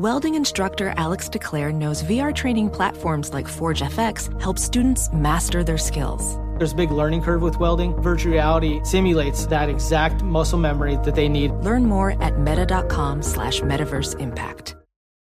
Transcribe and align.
Welding 0.00 0.34
instructor 0.34 0.94
Alex 0.96 1.28
DeClaire 1.28 1.74
knows 1.74 2.02
VR 2.04 2.34
training 2.34 2.70
platforms 2.70 3.34
like 3.34 3.46
Forge 3.46 3.82
FX 3.82 4.40
help 4.40 4.58
students 4.58 5.12
master 5.12 5.62
their 5.62 5.76
skills. 5.76 6.38
There's 6.56 6.72
a 6.72 6.74
big 6.74 6.90
learning 6.90 7.20
curve 7.20 7.42
with 7.42 7.60
welding. 7.60 7.92
Virtual 8.00 8.32
reality 8.32 8.80
simulates 8.82 9.44
that 9.48 9.68
exact 9.68 10.22
muscle 10.22 10.58
memory 10.58 10.96
that 11.04 11.14
they 11.14 11.28
need. 11.28 11.50
Learn 11.50 11.84
more 11.84 12.12
at 12.22 12.38
meta.com 12.38 13.20
slash 13.20 13.60
metaverse 13.60 14.18
impact. 14.18 14.74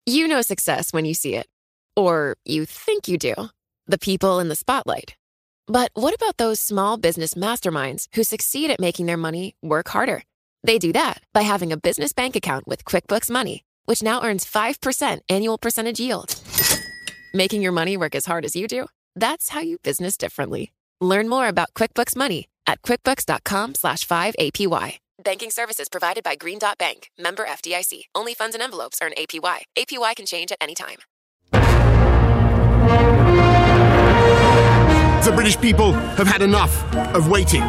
You 0.07 0.27
know 0.27 0.43
success 0.43 0.93
when 0.93 1.05
you 1.05 1.15
see 1.15 1.37
it. 1.37 1.47
Or 1.95 2.35
you 2.45 2.67
think 2.67 3.07
you 3.07 3.17
do. 3.17 3.35
The 3.87 3.97
people 3.97 4.41
in 4.41 4.49
the 4.49 4.57
spotlight. 4.57 5.15
But 5.69 5.93
what 5.95 6.17
about 6.17 6.37
those 6.39 6.59
small 6.59 6.97
business 6.97 7.35
masterminds 7.35 8.09
who 8.17 8.25
succeed 8.25 8.73
at 8.73 8.81
making 8.81 9.07
their 9.07 9.17
money 9.17 9.55
work 9.63 9.87
harder? 9.87 10.25
They 10.65 10.81
do 10.81 10.93
that 10.95 11.23
by 11.33 11.43
having 11.43 11.71
a 11.71 11.77
business 11.77 12.13
bank 12.13 12.35
account 12.35 12.67
with 12.67 12.85
QuickBooks 12.85 13.31
Money 13.31 13.63
which 13.85 14.03
now 14.03 14.23
earns 14.23 14.45
5% 14.45 15.21
annual 15.29 15.59
percentage 15.59 16.01
yield. 16.01 16.41
Making 17.35 17.63
your 17.63 17.73
money 17.73 17.97
work 17.97 18.15
as 18.15 18.27
hard 18.27 18.45
as 18.45 18.55
you 18.55 18.69
do? 18.69 18.87
That's 19.17 19.49
how 19.49 19.61
you 19.61 19.79
business 19.79 20.17
differently. 20.17 20.73
Learn 21.01 21.29
more 21.29 21.49
about 21.49 21.75
QuickBooks 21.75 22.17
Money 22.17 22.49
at 22.67 22.83
quickbooks.com 22.83 23.75
slash 23.75 24.07
5APY. 24.07 24.99
Banking 25.23 25.51
services 25.51 25.89
provided 25.89 26.25
by 26.25 26.35
Green 26.37 26.59
Dot 26.59 26.77
Bank, 26.79 27.11
member 27.19 27.45
FDIC. 27.45 28.05
Only 28.15 28.35
funds 28.35 28.55
and 28.55 28.63
envelopes 28.63 28.99
earn 29.03 29.13
APY. 29.17 29.63
APY 29.77 30.17
can 30.17 30.27
change 30.27 30.53
at 30.53 30.59
any 30.61 30.75
time. 30.75 30.99
The 35.25 35.33
British 35.33 35.59
people 35.59 35.93
have 35.93 36.27
had 36.27 36.43
enough 36.43 36.95
of 37.15 37.29
waiting. 37.29 37.63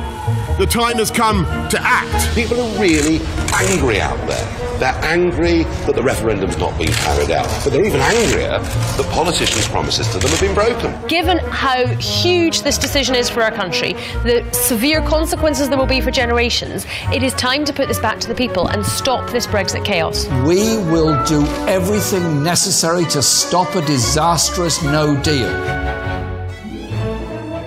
The 0.58 0.68
time 0.70 0.98
has 0.98 1.10
come 1.10 1.46
to 1.70 1.80
act. 1.82 2.36
People 2.36 2.60
are 2.60 2.82
really 2.82 3.22
angry 3.54 4.02
out 4.02 4.18
there. 4.28 4.65
They're 4.80 5.00
angry 5.04 5.64
that 5.86 5.96
the 5.96 6.04
referendum's 6.04 6.58
not 6.58 6.78
being 6.78 6.92
carried 6.92 7.32
out. 7.32 7.48
But 7.64 7.72
they're 7.72 7.86
even 7.86 8.02
angrier 8.02 8.60
that 8.60 9.10
politicians' 9.12 9.68
promises 9.68 10.08
to 10.10 10.20
them 10.20 10.30
have 10.30 10.42
been 10.42 10.54
broken. 10.54 11.08
Given 11.08 11.38
how 11.38 11.86
huge 11.98 12.62
this 12.62 12.78
decision 12.78 13.16
is 13.16 13.30
for 13.30 13.42
our 13.42 13.52
country, 13.52 13.94
the 14.24 14.48
severe 14.52 15.02
consequences 15.02 15.70
there 15.70 15.78
will 15.78 15.86
be 15.86 16.02
for 16.02 16.12
generations, 16.12 16.86
it 17.14 17.24
is 17.24 17.34
time 17.34 17.66
to 17.66 17.74
put 17.74 17.88
this 17.88 18.00
back 18.00 18.20
to 18.20 18.28
the 18.28 18.36
people 18.36 18.68
and 18.68 18.86
stop 18.86 19.30
this 19.32 19.48
Brexit 19.48 19.86
chaos. 19.86 20.28
We 20.46 20.78
will 20.92 21.24
do 21.26 21.46
everything 21.68 22.44
necessary 22.44 23.06
to 23.06 23.22
stop 23.22 23.76
a 23.76 23.82
disastrous 23.86 24.82
no 24.84 25.22
deal. 25.22 25.85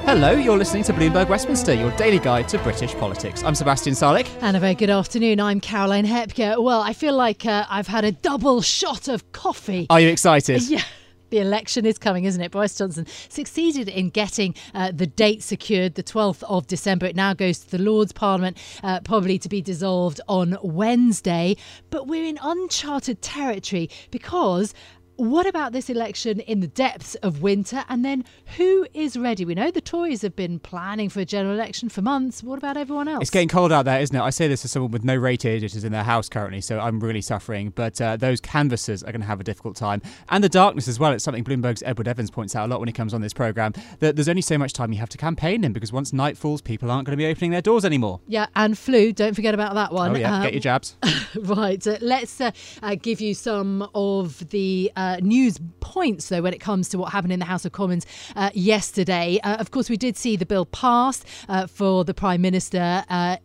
Hello, 0.09 0.31
you're 0.31 0.57
listening 0.57 0.83
to 0.85 0.95
Bloomberg 0.95 1.29
Westminster, 1.29 1.75
your 1.75 1.95
daily 1.99 2.19
guide 2.19 2.49
to 2.49 2.59
British 2.61 2.95
politics. 2.95 3.43
I'm 3.45 3.55
Sebastian 3.55 3.93
Salek. 3.93 4.27
And 4.41 4.57
a 4.57 4.59
very 4.59 4.75
good 4.75 4.89
afternoon. 4.89 5.39
I'm 5.39 5.61
Caroline 5.61 6.07
Hepker. 6.07 6.63
Well, 6.63 6.81
I 6.81 6.95
feel 6.95 7.15
like 7.15 7.45
uh, 7.45 7.67
I've 7.69 7.89
had 7.89 8.07
a 8.07 8.13
double 8.13 8.63
shot 8.63 9.09
of 9.09 9.33
coffee. 9.33 9.87
Are 9.91 10.01
you 10.01 10.09
excited? 10.09 10.63
Yeah. 10.71 10.83
The 11.31 11.41
election 11.41 11.85
is 11.85 11.99
coming, 11.99 12.25
isn't 12.25 12.41
it? 12.41 12.53
Boris 12.53 12.75
Johnson 12.75 13.07
succeeded 13.29 13.87
in 13.87 14.09
getting 14.09 14.55
uh, 14.73 14.93
the 14.93 15.07
date 15.07 15.43
secured, 15.43 15.95
the 15.95 16.03
12th 16.03 16.43
of 16.45 16.67
December. 16.67 17.05
It 17.05 17.17
now 17.17 17.35
goes 17.35 17.59
to 17.59 17.71
the 17.71 17.77
Lords 17.79 18.13
Parliament, 18.13 18.57
uh, 18.83 19.01
probably 19.01 19.39
to 19.41 19.49
be 19.51 19.61
dissolved 19.61 20.23
on 20.27 20.57
Wednesday. 20.63 21.57
But 21.91 22.07
we're 22.07 22.25
in 22.25 22.39
uncharted 22.43 23.21
territory 23.21 23.91
because 24.11 24.73
what 25.19 25.47
about 25.47 25.73
this 25.73 25.91
election 25.91 26.39
in 26.41 26.61
the 26.61 26.69
depths 26.69 27.17
of 27.17 27.43
winter? 27.43 27.85
And 27.89 28.05
then 28.05 28.25
who 28.57 28.87
is 28.95 29.17
ready? 29.17 29.45
We 29.45 29.55
know 29.55 29.73
the 29.73 29.81
Tories 29.81 30.23
have 30.23 30.37
been 30.37 30.61
planning 30.61 31.09
for 31.09 31.19
a 31.19 31.25
general 31.25 31.55
election 31.55 31.89
for 31.89 32.03
months. 32.03 32.41
What 32.43 32.57
about 32.57 32.77
everyone 32.77 33.09
else? 33.09 33.23
It's 33.23 33.31
getting 33.31 33.49
cold 33.49 33.73
out 33.73 33.85
there, 33.85 34.01
isn't 34.01 34.15
it? 34.15 34.21
I 34.21 34.31
say 34.31 34.47
this 34.47 34.65
as 34.65 34.71
someone 34.71 34.93
with 34.93 35.03
no 35.03 35.17
radiators 35.17 35.83
in 35.83 35.91
their 35.91 36.05
house 36.05 36.29
currently, 36.29 36.61
so 36.61 36.79
I'm 36.79 37.01
really 37.01 37.21
suffering. 37.21 37.73
But 37.75 38.01
uh, 38.01 38.17
those 38.17 38.41
canvassers 38.41 39.03
are 39.03 39.11
going 39.11 39.21
to 39.21 39.27
have 39.27 39.41
a 39.41 39.45
difficult 39.45 39.75
time. 39.75 40.03
And 40.29 40.43
the 40.45 40.49
darkness 40.49 40.87
as 40.87 41.01
well. 41.01 41.13
It's 41.13 41.25
something 41.25 41.43
Bloomberg's 41.43 41.83
Edward 41.83 42.07
Evans 42.07 42.31
points 42.31 42.55
out 42.55 42.67
a 42.67 42.71
lot 42.71 42.79
when 42.79 42.89
he 42.89 42.93
comes 42.93 43.13
on 43.13 43.21
this 43.21 43.33
programme 43.33 43.73
that 43.99 44.15
there's 44.15 44.29
only 44.29 44.43
so 44.43 44.57
much 44.57 44.73
time 44.73 44.93
you 44.93 45.01
have 45.01 45.09
to 45.09 45.19
campaign 45.19 45.65
in 45.65 45.73
because 45.73 45.93
once 45.93 46.13
night 46.13 46.39
falls, 46.39 46.61
people 46.61 46.93
aren't 46.93 47.07
going 47.07 47.19
to 47.19 47.21
be 47.21 47.27
opening 47.27 47.51
their 47.51 47.63
doors 47.63 47.85
anymore. 47.85 48.21
Yeah, 48.29 48.47
and 48.55 48.79
flu. 48.79 49.13
Don't 49.13 49.35
forget 49.35 49.53
about 49.53 49.75
that 49.75 49.93
one. 49.93 50.13
Oh, 50.13 50.19
yeah. 50.19 50.45
Get 50.45 50.53
your 50.53 50.61
jabs. 50.61 50.97
right. 51.41 51.85
Uh, 51.85 51.99
let's 52.01 52.41
uh, 52.41 52.53
uh, 52.85 52.95
give 52.95 53.21
you 53.21 53.35
some 53.35 53.89
of 53.97 54.49
the 54.51 54.93
uh, 55.09 55.17
news 55.21 55.59
points, 55.81 56.29
though, 56.29 56.43
when 56.43 56.53
it 56.53 56.61
comes 56.61 56.89
to 56.91 56.99
what 56.99 57.13
happened 57.13 57.33
in 57.33 57.39
the 57.39 57.45
House 57.47 57.65
of 57.65 57.73
Commons 57.73 58.07
uh, 58.37 58.51
yesterday. 58.55 59.41
Uh, 59.43 59.57
of 59.57 59.71
course, 59.71 59.89
we 59.89 59.97
did 59.97 60.17
see 60.17 60.37
the 60.37 60.47
bill 60.47 60.67
passed 60.67 61.25
uh, 61.49 61.67
for 61.67 62.05
the 62.05 62.15
Prime 62.15 62.43
Minister 62.43 63.05
uh, 63.09 63.37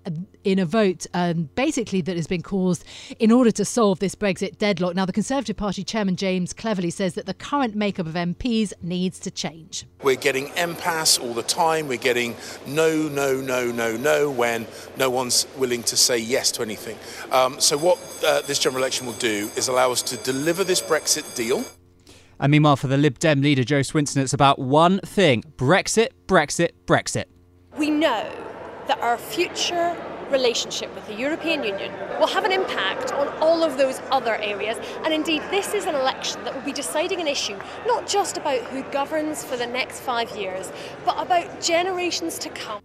in 0.44 0.60
a 0.60 0.66
vote, 0.66 1.08
um, 1.14 1.50
basically, 1.56 2.02
that 2.02 2.18
has 2.18 2.28
been 2.28 2.42
caused 2.42 2.84
in 3.18 3.32
order 3.32 3.52
to 3.52 3.64
solve 3.64 4.00
this 4.00 4.14
Brexit 4.16 4.58
deadlock. 4.58 4.96
Now, 4.96 5.06
the 5.06 5.14
Conservative 5.14 5.56
Party 5.56 5.84
chairman, 5.84 6.16
James 6.18 6.54
Cleverly, 6.54 6.90
says 6.90 7.14
that 7.14 7.26
the 7.26 7.34
current 7.34 7.76
makeup 7.76 8.08
of 8.08 8.14
MPs 8.14 8.74
needs 8.82 9.20
to 9.20 9.32
change. 9.32 9.86
We're 10.02 10.18
getting 10.18 10.50
impasse 10.58 11.18
all 11.18 11.34
the 11.34 11.44
time. 11.44 11.88
We're 11.88 11.98
getting 11.98 12.36
no, 12.68 13.08
no, 13.08 13.40
no, 13.40 13.72
no, 13.72 13.96
no 13.96 14.30
when 14.30 14.68
no 14.98 15.10
one's 15.10 15.48
willing 15.58 15.84
to 15.84 15.96
say 15.96 16.18
yes 16.18 16.52
to 16.54 16.62
anything. 16.62 16.98
Um, 17.32 17.60
so, 17.62 17.78
what 17.78 17.98
this 18.48 18.60
general 18.60 18.82
election 18.82 19.06
will 19.06 19.14
do 19.14 19.50
is 19.56 19.70
allow 19.70 19.92
us 19.92 20.02
to 20.04 20.18
deliver 20.18 20.64
this 20.64 20.82
Brexit 20.82 21.36
deal. 21.36 21.53
And 22.40 22.52
meanwhile, 22.52 22.76
for 22.76 22.88
the 22.88 22.98
Lib 22.98 23.20
Dem 23.20 23.42
leader 23.42 23.64
Jo 23.64 23.82
Swinson, 23.82 24.18
it's 24.18 24.34
about 24.34 24.60
one 24.60 25.00
thing 25.00 25.44
Brexit, 25.58 26.10
Brexit, 26.28 26.72
Brexit. 26.86 27.26
We 27.78 27.90
know 27.90 28.30
that 28.88 29.00
our 29.00 29.18
future 29.18 29.96
relationship 30.30 30.94
with 30.96 31.06
the 31.08 31.14
European 31.14 31.64
Union 31.64 31.92
will 32.20 32.28
have 32.28 32.44
an 32.44 32.52
impact 32.52 33.14
on 33.14 33.28
all 33.40 33.64
of 33.64 33.78
those 33.78 34.02
other 34.12 34.36
areas. 34.36 34.78
And 35.04 35.14
indeed, 35.14 35.42
this 35.52 35.74
is 35.74 35.86
an 35.86 35.96
election 35.96 36.44
that 36.44 36.54
will 36.54 36.64
be 36.64 36.74
deciding 36.74 37.22
an 37.22 37.28
issue 37.28 37.58
not 37.86 38.08
just 38.08 38.38
about 38.38 38.60
who 38.72 38.84
governs 38.92 39.44
for 39.46 39.56
the 39.56 39.68
next 39.68 40.02
five 40.02 40.36
years, 40.36 40.72
but 41.06 41.22
about 41.22 41.62
generations 41.62 42.38
to 42.40 42.50
come. 42.50 42.82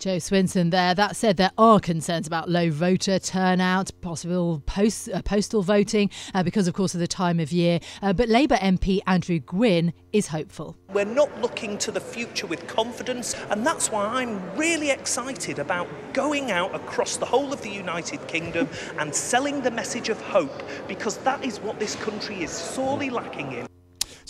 Jo 0.00 0.16
Swinson 0.16 0.70
there. 0.70 0.94
That 0.94 1.14
said, 1.14 1.36
there 1.36 1.50
are 1.58 1.78
concerns 1.78 2.26
about 2.26 2.48
low 2.48 2.70
voter 2.70 3.18
turnout, 3.18 3.90
possible 4.00 4.62
post, 4.64 5.10
uh, 5.10 5.20
postal 5.20 5.62
voting, 5.62 6.08
uh, 6.32 6.42
because, 6.42 6.66
of 6.66 6.72
course, 6.72 6.94
of 6.94 7.00
the 7.00 7.06
time 7.06 7.38
of 7.38 7.52
year. 7.52 7.80
Uh, 8.00 8.14
but 8.14 8.30
Labour 8.30 8.56
MP 8.56 9.00
Andrew 9.06 9.38
Gwynne 9.38 9.92
is 10.14 10.28
hopeful. 10.28 10.74
We're 10.90 11.04
not 11.04 11.42
looking 11.42 11.76
to 11.78 11.90
the 11.90 12.00
future 12.00 12.46
with 12.46 12.66
confidence, 12.66 13.36
and 13.50 13.66
that's 13.66 13.92
why 13.92 14.06
I'm 14.06 14.56
really 14.56 14.88
excited 14.88 15.58
about 15.58 15.86
going 16.14 16.50
out 16.50 16.74
across 16.74 17.18
the 17.18 17.26
whole 17.26 17.52
of 17.52 17.60
the 17.60 17.70
United 17.70 18.26
Kingdom 18.26 18.70
and 18.98 19.14
selling 19.14 19.60
the 19.60 19.70
message 19.70 20.08
of 20.08 20.18
hope, 20.22 20.62
because 20.88 21.18
that 21.18 21.44
is 21.44 21.60
what 21.60 21.78
this 21.78 21.94
country 21.96 22.42
is 22.42 22.50
sorely 22.50 23.10
lacking 23.10 23.52
in. 23.52 23.66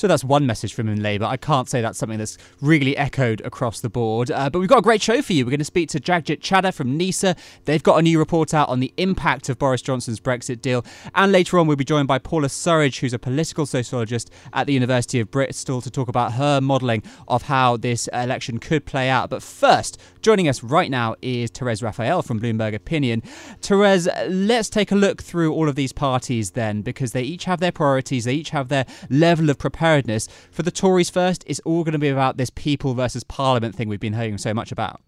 So 0.00 0.08
that's 0.08 0.24
one 0.24 0.46
message 0.46 0.72
from 0.72 0.88
in 0.88 1.02
Labour. 1.02 1.26
I 1.26 1.36
can't 1.36 1.68
say 1.68 1.82
that's 1.82 1.98
something 1.98 2.18
that's 2.18 2.38
really 2.62 2.96
echoed 2.96 3.42
across 3.42 3.80
the 3.80 3.90
board. 3.90 4.30
Uh, 4.30 4.48
but 4.48 4.58
we've 4.58 4.66
got 4.66 4.78
a 4.78 4.80
great 4.80 5.02
show 5.02 5.20
for 5.20 5.34
you. 5.34 5.44
We're 5.44 5.50
going 5.50 5.58
to 5.58 5.64
speak 5.66 5.90
to 5.90 6.00
Jagjit 6.00 6.40
Chadha 6.40 6.72
from 6.72 6.98
NIESR. 6.98 7.36
They've 7.66 7.82
got 7.82 7.98
a 7.98 8.02
new 8.02 8.18
report 8.18 8.54
out 8.54 8.70
on 8.70 8.80
the 8.80 8.94
impact 8.96 9.50
of 9.50 9.58
Boris 9.58 9.82
Johnson's 9.82 10.18
Brexit 10.18 10.62
deal. 10.62 10.86
And 11.14 11.32
later 11.32 11.58
on, 11.58 11.66
we'll 11.66 11.76
be 11.76 11.84
joined 11.84 12.08
by 12.08 12.18
Paula 12.18 12.48
Surridge, 12.48 13.00
who's 13.00 13.12
a 13.12 13.18
political 13.18 13.66
sociologist 13.66 14.30
at 14.54 14.66
the 14.66 14.72
University 14.72 15.20
of 15.20 15.30
Bristol, 15.30 15.82
to 15.82 15.90
talk 15.90 16.08
about 16.08 16.32
her 16.32 16.62
modelling 16.62 17.02
of 17.28 17.42
how 17.42 17.76
this 17.76 18.08
election 18.14 18.58
could 18.58 18.86
play 18.86 19.10
out. 19.10 19.28
But 19.28 19.42
first, 19.42 20.00
joining 20.22 20.48
us 20.48 20.62
right 20.62 20.90
now 20.90 21.16
is 21.22 21.50
Therese 21.50 21.82
Raphael 21.82 22.22
from 22.22 22.40
Bloomberg 22.40 22.74
Opinion. 22.74 23.22
Therese, 23.60 24.08
let's 24.28 24.68
take 24.68 24.92
a 24.92 24.96
look 24.96 25.22
through 25.22 25.52
all 25.52 25.68
of 25.68 25.76
these 25.76 25.92
parties 25.92 26.52
then, 26.52 26.82
because 26.82 27.12
they 27.12 27.22
each 27.22 27.44
have 27.44 27.60
their 27.60 27.72
priorities, 27.72 28.24
they 28.24 28.34
each 28.34 28.50
have 28.50 28.68
their 28.68 28.86
level 29.08 29.50
of 29.50 29.58
preparedness. 29.58 30.28
For 30.50 30.62
the 30.62 30.70
Tories 30.70 31.10
first, 31.10 31.44
it's 31.46 31.60
all 31.60 31.84
going 31.84 31.92
to 31.92 31.98
be 31.98 32.08
about 32.08 32.36
this 32.36 32.50
people 32.50 32.94
versus 32.94 33.24
parliament 33.24 33.74
thing 33.74 33.88
we've 33.88 34.00
been 34.00 34.14
hearing 34.14 34.38
so 34.38 34.54
much 34.54 34.72
about. 34.72 35.00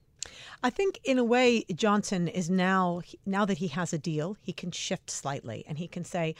I 0.64 0.70
think 0.70 1.00
in 1.02 1.18
a 1.18 1.24
way 1.24 1.64
Johnson 1.74 2.28
is 2.28 2.48
now 2.48 3.02
now 3.26 3.44
that 3.44 3.58
he 3.58 3.68
has 3.68 3.92
a 3.92 3.98
deal, 3.98 4.36
he 4.40 4.52
can 4.52 4.70
shift 4.70 5.10
slightly 5.10 5.64
and 5.66 5.76
he 5.76 5.88
can 5.88 6.04
say 6.04 6.36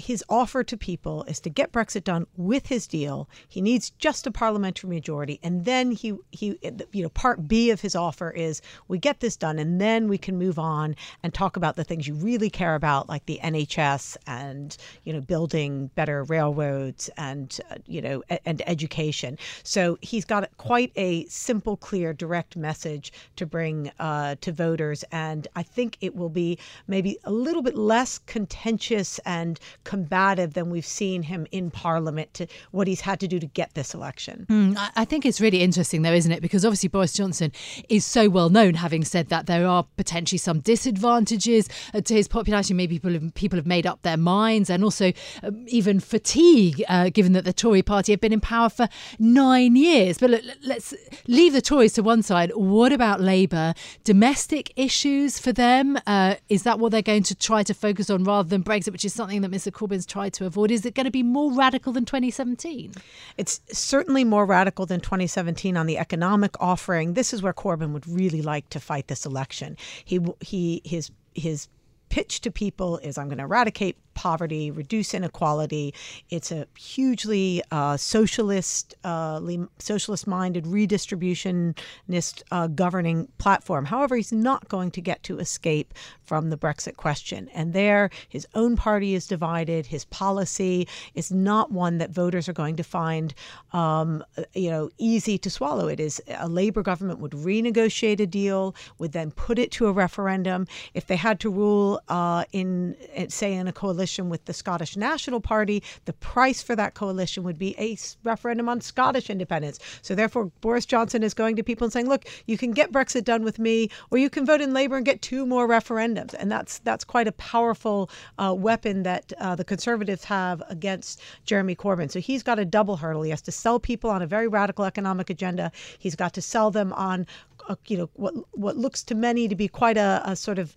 his 0.00 0.24
offer 0.28 0.64
to 0.64 0.76
people 0.76 1.24
is 1.24 1.40
to 1.40 1.50
get 1.50 1.72
Brexit 1.72 2.04
done 2.04 2.26
with 2.36 2.66
his 2.66 2.86
deal. 2.86 3.28
He 3.48 3.60
needs 3.60 3.90
just 3.90 4.26
a 4.26 4.30
parliamentary 4.30 4.90
majority, 4.90 5.38
and 5.42 5.64
then 5.64 5.92
he 5.92 6.14
he 6.30 6.58
you 6.92 7.02
know 7.02 7.08
part 7.10 7.46
B 7.46 7.70
of 7.70 7.80
his 7.80 7.94
offer 7.94 8.30
is 8.30 8.62
we 8.88 8.98
get 8.98 9.20
this 9.20 9.36
done, 9.36 9.58
and 9.58 9.80
then 9.80 10.08
we 10.08 10.18
can 10.18 10.38
move 10.38 10.58
on 10.58 10.96
and 11.22 11.32
talk 11.32 11.56
about 11.56 11.76
the 11.76 11.84
things 11.84 12.08
you 12.08 12.14
really 12.14 12.50
care 12.50 12.74
about, 12.74 13.08
like 13.08 13.26
the 13.26 13.38
NHS 13.42 14.16
and 14.26 14.76
you 15.04 15.12
know 15.12 15.20
building 15.20 15.90
better 15.94 16.24
railroads 16.24 17.10
and 17.16 17.60
uh, 17.70 17.76
you 17.86 18.00
know 18.00 18.22
and 18.44 18.62
education. 18.66 19.38
So 19.62 19.98
he's 20.00 20.24
got 20.24 20.48
quite 20.56 20.92
a 20.96 21.26
simple, 21.26 21.76
clear, 21.76 22.12
direct 22.12 22.56
message 22.56 23.12
to 23.36 23.46
bring 23.46 23.92
uh, 23.98 24.36
to 24.40 24.52
voters, 24.52 25.04
and 25.12 25.46
I 25.54 25.62
think 25.62 25.98
it 26.00 26.16
will 26.16 26.30
be 26.30 26.58
maybe 26.86 27.18
a 27.24 27.30
little 27.32 27.62
bit 27.62 27.76
less 27.76 28.18
contentious 28.18 29.20
and 29.26 29.60
combative 29.90 30.54
than 30.54 30.70
we've 30.70 30.86
seen 30.86 31.24
him 31.24 31.48
in 31.50 31.68
Parliament 31.68 32.32
to 32.32 32.46
what 32.70 32.86
he's 32.86 33.00
had 33.00 33.18
to 33.18 33.26
do 33.26 33.40
to 33.40 33.46
get 33.46 33.74
this 33.74 33.92
election. 33.92 34.46
Mm, 34.48 34.78
I 34.94 35.04
think 35.04 35.26
it's 35.26 35.40
really 35.40 35.62
interesting, 35.62 36.02
though, 36.02 36.12
isn't 36.12 36.30
it? 36.30 36.40
Because 36.40 36.64
obviously 36.64 36.88
Boris 36.88 37.12
Johnson 37.12 37.50
is 37.88 38.06
so 38.06 38.28
well 38.28 38.50
known, 38.50 38.74
having 38.74 39.04
said 39.04 39.30
that 39.30 39.46
there 39.46 39.66
are 39.66 39.84
potentially 39.96 40.38
some 40.38 40.60
disadvantages 40.60 41.68
uh, 41.92 42.00
to 42.02 42.14
his 42.14 42.28
popularity. 42.28 42.72
Maybe 42.72 43.00
people 43.00 43.14
have, 43.14 43.34
people 43.34 43.56
have 43.56 43.66
made 43.66 43.84
up 43.84 44.02
their 44.02 44.16
minds, 44.16 44.70
and 44.70 44.84
also 44.84 45.12
um, 45.42 45.64
even 45.66 45.98
fatigue, 45.98 46.84
uh, 46.88 47.10
given 47.10 47.32
that 47.32 47.44
the 47.44 47.52
Tory 47.52 47.82
party 47.82 48.12
have 48.12 48.20
been 48.20 48.32
in 48.32 48.40
power 48.40 48.68
for 48.68 48.88
nine 49.18 49.74
years. 49.74 50.18
But 50.18 50.30
look, 50.30 50.42
let's 50.62 50.94
leave 51.26 51.52
the 51.52 51.60
Tories 51.60 51.94
to 51.94 52.04
one 52.04 52.22
side. 52.22 52.52
What 52.54 52.92
about 52.92 53.20
Labour? 53.20 53.74
Domestic 54.04 54.72
issues 54.76 55.40
for 55.40 55.52
them? 55.52 55.98
Uh, 56.06 56.36
is 56.48 56.62
that 56.62 56.78
what 56.78 56.92
they're 56.92 57.02
going 57.02 57.24
to 57.24 57.34
try 57.34 57.64
to 57.64 57.74
focus 57.74 58.08
on 58.08 58.22
rather 58.22 58.48
than 58.48 58.62
Brexit, 58.62 58.92
which 58.92 59.04
is 59.04 59.12
something 59.12 59.40
that 59.40 59.50
Mr. 59.50 59.79
Corbyn's 59.80 60.06
tried 60.06 60.32
to 60.34 60.46
avoid? 60.46 60.70
Is 60.70 60.84
it 60.84 60.94
going 60.94 61.06
to 61.06 61.10
be 61.10 61.22
more 61.22 61.52
radical 61.52 61.92
than 61.92 62.04
2017? 62.04 62.92
It's 63.38 63.60
certainly 63.72 64.24
more 64.24 64.44
radical 64.44 64.84
than 64.84 65.00
2017 65.00 65.76
on 65.76 65.86
the 65.86 65.96
economic 65.96 66.60
offering. 66.60 67.14
This 67.14 67.32
is 67.32 67.42
where 67.42 67.54
Corbyn 67.54 67.92
would 67.92 68.06
really 68.06 68.42
like 68.42 68.68
to 68.70 68.80
fight 68.80 69.08
this 69.08 69.24
election. 69.24 69.76
He 70.04 70.20
he 70.40 70.82
his 70.84 71.10
his 71.34 71.68
pitch 72.10 72.40
to 72.42 72.50
people 72.50 72.98
is 72.98 73.16
I'm 73.16 73.28
going 73.28 73.38
to 73.38 73.44
eradicate 73.44 73.96
poverty, 74.14 74.70
reduce 74.70 75.14
inequality. 75.14 75.94
It's 76.28 76.50
a 76.50 76.66
hugely 76.76 77.62
uh, 77.70 77.96
socialist, 77.96 78.94
uh, 79.04 79.40
socialist-minded, 79.78 80.64
redistributionist 80.64 82.42
uh, 82.50 82.66
governing 82.66 83.28
platform. 83.38 83.86
However, 83.86 84.16
he's 84.16 84.32
not 84.32 84.68
going 84.68 84.90
to 84.90 85.00
get 85.00 85.22
to 85.24 85.38
escape 85.38 85.94
from 86.24 86.50
the 86.50 86.56
Brexit 86.56 86.96
question, 86.96 87.48
and 87.54 87.72
there, 87.72 88.10
his 88.28 88.46
own 88.54 88.76
party 88.76 89.14
is 89.14 89.26
divided. 89.26 89.86
His 89.86 90.04
policy 90.06 90.86
is 91.14 91.30
not 91.32 91.70
one 91.70 91.98
that 91.98 92.10
voters 92.10 92.48
are 92.48 92.52
going 92.52 92.76
to 92.76 92.84
find, 92.84 93.32
um, 93.72 94.24
you 94.54 94.70
know, 94.70 94.90
easy 94.98 95.38
to 95.38 95.50
swallow. 95.50 95.88
It 95.88 96.00
is 96.00 96.20
a 96.28 96.48
Labour 96.48 96.82
government 96.82 97.20
would 97.20 97.32
renegotiate 97.32 98.20
a 98.20 98.26
deal, 98.26 98.74
would 98.98 99.12
then 99.12 99.30
put 99.30 99.58
it 99.58 99.70
to 99.72 99.86
a 99.86 99.92
referendum. 99.92 100.66
If 100.94 101.06
they 101.06 101.16
had 101.16 101.40
to 101.40 101.50
rule 101.50 102.00
uh, 102.08 102.44
in, 102.52 102.96
say, 103.28 103.54
in 103.54 103.68
a 103.68 103.72
coalition 103.72 103.99
coalition 104.00 104.30
with 104.30 104.42
the 104.46 104.54
Scottish 104.54 104.96
National 104.96 105.42
Party, 105.42 105.82
the 106.06 106.14
price 106.14 106.62
for 106.62 106.74
that 106.74 106.94
coalition 106.94 107.42
would 107.42 107.58
be 107.58 107.74
a 107.78 107.98
referendum 108.24 108.66
on 108.66 108.80
Scottish 108.80 109.28
independence. 109.28 109.78
So 110.00 110.14
therefore, 110.14 110.46
Boris 110.62 110.86
Johnson 110.86 111.22
is 111.22 111.34
going 111.34 111.54
to 111.56 111.62
people 111.62 111.84
and 111.84 111.92
saying, 111.92 112.08
"Look, 112.08 112.24
you 112.46 112.56
can 112.56 112.70
get 112.70 112.92
Brexit 112.92 113.24
done 113.24 113.44
with 113.44 113.58
me, 113.58 113.90
or 114.10 114.16
you 114.16 114.30
can 114.30 114.46
vote 114.46 114.62
in 114.62 114.72
Labour 114.72 114.96
and 114.96 115.04
get 115.04 115.20
two 115.20 115.44
more 115.44 115.68
referendums." 115.68 116.32
And 116.32 116.50
that's 116.50 116.78
that's 116.78 117.04
quite 117.04 117.28
a 117.28 117.32
powerful 117.32 118.08
uh, 118.38 118.54
weapon 118.56 119.02
that 119.02 119.34
uh, 119.38 119.54
the 119.54 119.64
Conservatives 119.64 120.24
have 120.24 120.62
against 120.70 121.20
Jeremy 121.44 121.76
Corbyn. 121.76 122.10
So 122.10 122.20
he's 122.20 122.42
got 122.42 122.58
a 122.58 122.64
double 122.64 122.96
hurdle. 122.96 123.22
He 123.22 123.30
has 123.30 123.42
to 123.42 123.52
sell 123.52 123.78
people 123.78 124.08
on 124.08 124.22
a 124.22 124.26
very 124.26 124.48
radical 124.48 124.86
economic 124.86 125.28
agenda. 125.28 125.70
He's 125.98 126.16
got 126.16 126.32
to 126.32 126.40
sell 126.40 126.70
them 126.70 126.94
on 126.94 127.26
a, 127.68 127.76
you 127.86 127.98
know 127.98 128.08
what 128.14 128.34
what 128.52 128.76
looks 128.78 129.02
to 129.04 129.14
many 129.14 129.46
to 129.46 129.54
be 129.54 129.68
quite 129.68 129.98
a, 129.98 130.22
a 130.24 130.36
sort 130.36 130.58
of 130.58 130.74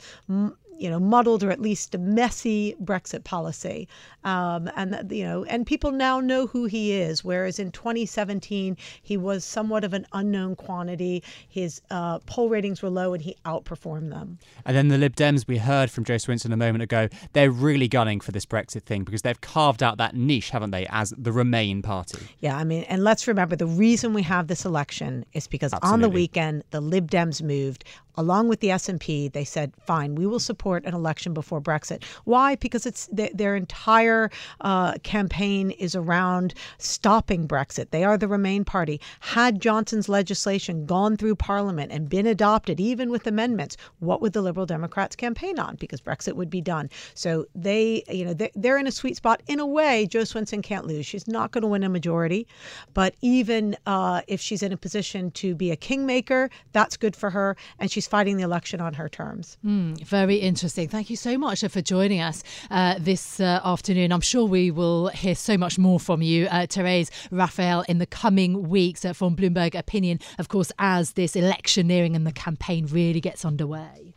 you 0.83 0.89
know, 0.89 0.99
muddled 0.99 1.45
or 1.45 1.49
at 1.49 1.61
least 1.61 1.97
messy 1.97 2.75
Brexit 2.83 3.23
policy. 3.23 3.87
Um, 4.25 4.69
and, 4.75 5.09
you 5.09 5.23
know, 5.23 5.45
and 5.45 5.65
people 5.65 5.93
now 5.93 6.19
know 6.19 6.45
who 6.45 6.65
he 6.65 6.91
is, 6.91 7.23
whereas 7.23 7.57
in 7.57 7.71
2017, 7.71 8.75
he 9.01 9.15
was 9.15 9.45
somewhat 9.45 9.85
of 9.85 9.93
an 9.93 10.05
unknown 10.11 10.57
quantity. 10.57 11.23
His 11.47 11.81
uh, 11.89 12.19
poll 12.25 12.49
ratings 12.49 12.81
were 12.81 12.89
low 12.89 13.13
and 13.13 13.23
he 13.23 13.37
outperformed 13.45 14.09
them. 14.09 14.39
And 14.65 14.75
then 14.75 14.89
the 14.89 14.97
Lib 14.97 15.15
Dems, 15.15 15.47
we 15.47 15.57
heard 15.57 15.89
from 15.89 16.03
Jo 16.03 16.15
Swinson 16.15 16.51
a 16.51 16.57
moment 16.57 16.83
ago, 16.83 17.07
they're 17.31 17.49
really 17.49 17.87
gunning 17.87 18.19
for 18.19 18.33
this 18.33 18.45
Brexit 18.45 18.83
thing 18.83 19.05
because 19.05 19.21
they've 19.21 19.39
carved 19.39 19.81
out 19.81 19.97
that 19.99 20.17
niche, 20.17 20.49
haven't 20.49 20.71
they, 20.71 20.85
as 20.87 21.13
the 21.17 21.31
Remain 21.31 21.81
party. 21.81 22.27
Yeah, 22.41 22.57
I 22.57 22.65
mean, 22.65 22.83
and 22.89 23.05
let's 23.05 23.25
remember 23.25 23.55
the 23.55 23.67
reason 23.67 24.13
we 24.13 24.23
have 24.23 24.47
this 24.47 24.65
election 24.65 25.23
is 25.31 25.47
because 25.47 25.71
Absolutely. 25.71 25.93
on 25.93 26.01
the 26.01 26.09
weekend, 26.09 26.63
the 26.71 26.81
Lib 26.81 27.09
Dems 27.09 27.41
moved 27.41 27.85
along 28.15 28.47
with 28.47 28.59
the 28.59 28.69
SNP, 28.69 29.31
they 29.31 29.43
said, 29.43 29.73
"Fine, 29.85 30.15
we 30.15 30.25
will 30.25 30.39
support 30.39 30.85
an 30.85 30.93
election 30.93 31.33
before 31.33 31.61
Brexit." 31.61 32.03
Why? 32.23 32.55
Because 32.55 32.85
it's 32.85 33.09
their 33.11 33.55
entire 33.55 34.29
uh, 34.61 34.93
campaign 35.03 35.71
is 35.71 35.95
around 35.95 36.53
stopping 36.77 37.47
Brexit. 37.47 37.91
They 37.91 38.03
are 38.03 38.17
the 38.17 38.27
Remain 38.27 38.65
party. 38.65 38.99
Had 39.19 39.61
Johnson's 39.61 40.09
legislation 40.09 40.85
gone 40.85 41.17
through 41.17 41.35
Parliament 41.35 41.91
and 41.91 42.09
been 42.09 42.25
adopted, 42.25 42.79
even 42.79 43.09
with 43.09 43.27
amendments, 43.27 43.77
what 43.99 44.21
would 44.21 44.33
the 44.33 44.41
Liberal 44.41 44.65
Democrats 44.65 45.15
campaign 45.15 45.59
on? 45.59 45.75
Because 45.75 46.01
Brexit 46.01 46.35
would 46.35 46.49
be 46.49 46.61
done. 46.61 46.89
So 47.13 47.45
they, 47.55 48.03
you 48.09 48.25
know, 48.25 48.33
they're 48.55 48.77
in 48.77 48.87
a 48.87 48.91
sweet 48.91 49.17
spot. 49.17 49.41
In 49.47 49.59
a 49.59 49.65
way, 49.65 50.05
Jo 50.05 50.21
Swinson 50.21 50.63
can't 50.63 50.85
lose. 50.85 51.05
She's 51.05 51.27
not 51.27 51.51
going 51.51 51.61
to 51.61 51.67
win 51.67 51.83
a 51.83 51.89
majority, 51.89 52.47
but 52.93 53.15
even 53.21 53.75
uh, 53.85 54.21
if 54.27 54.41
she's 54.41 54.63
in 54.63 54.71
a 54.71 54.77
position 54.77 55.31
to 55.31 55.55
be 55.55 55.71
a 55.71 55.75
kingmaker, 55.75 56.49
that's 56.71 56.97
good 56.97 57.15
for 57.15 57.29
her, 57.29 57.55
and 57.79 57.91
she's 57.91 58.02
she's 58.03 58.09
fighting 58.09 58.37
the 58.37 58.43
election 58.43 58.81
on 58.81 58.93
her 58.93 59.07
terms. 59.07 59.57
Mm, 59.65 60.03
very 60.05 60.35
interesting. 60.35 60.89
Thank 60.89 61.09
you 61.09 61.15
so 61.15 61.37
much 61.37 61.61
for 61.61 61.81
joining 61.81 62.19
us 62.19 62.43
uh, 62.69 62.95
this 62.99 63.39
uh, 63.39 63.61
afternoon. 63.63 64.11
I'm 64.11 64.21
sure 64.21 64.45
we 64.45 64.71
will 64.71 65.07
hear 65.07 65.35
so 65.35 65.57
much 65.57 65.79
more 65.79 65.99
from 65.99 66.21
you, 66.21 66.47
uh, 66.47 66.67
Therese 66.69 67.09
Raphael, 67.31 67.85
in 67.87 67.99
the 67.99 68.05
coming 68.05 68.69
weeks 68.69 69.05
uh, 69.05 69.13
from 69.13 69.35
Bloomberg 69.35 69.73
Opinion, 69.75 70.19
of 70.37 70.49
course, 70.49 70.71
as 70.79 71.13
this 71.13 71.35
electioneering 71.35 72.15
and 72.15 72.27
the 72.27 72.33
campaign 72.33 72.87
really 72.87 73.21
gets 73.21 73.45
underway. 73.45 74.13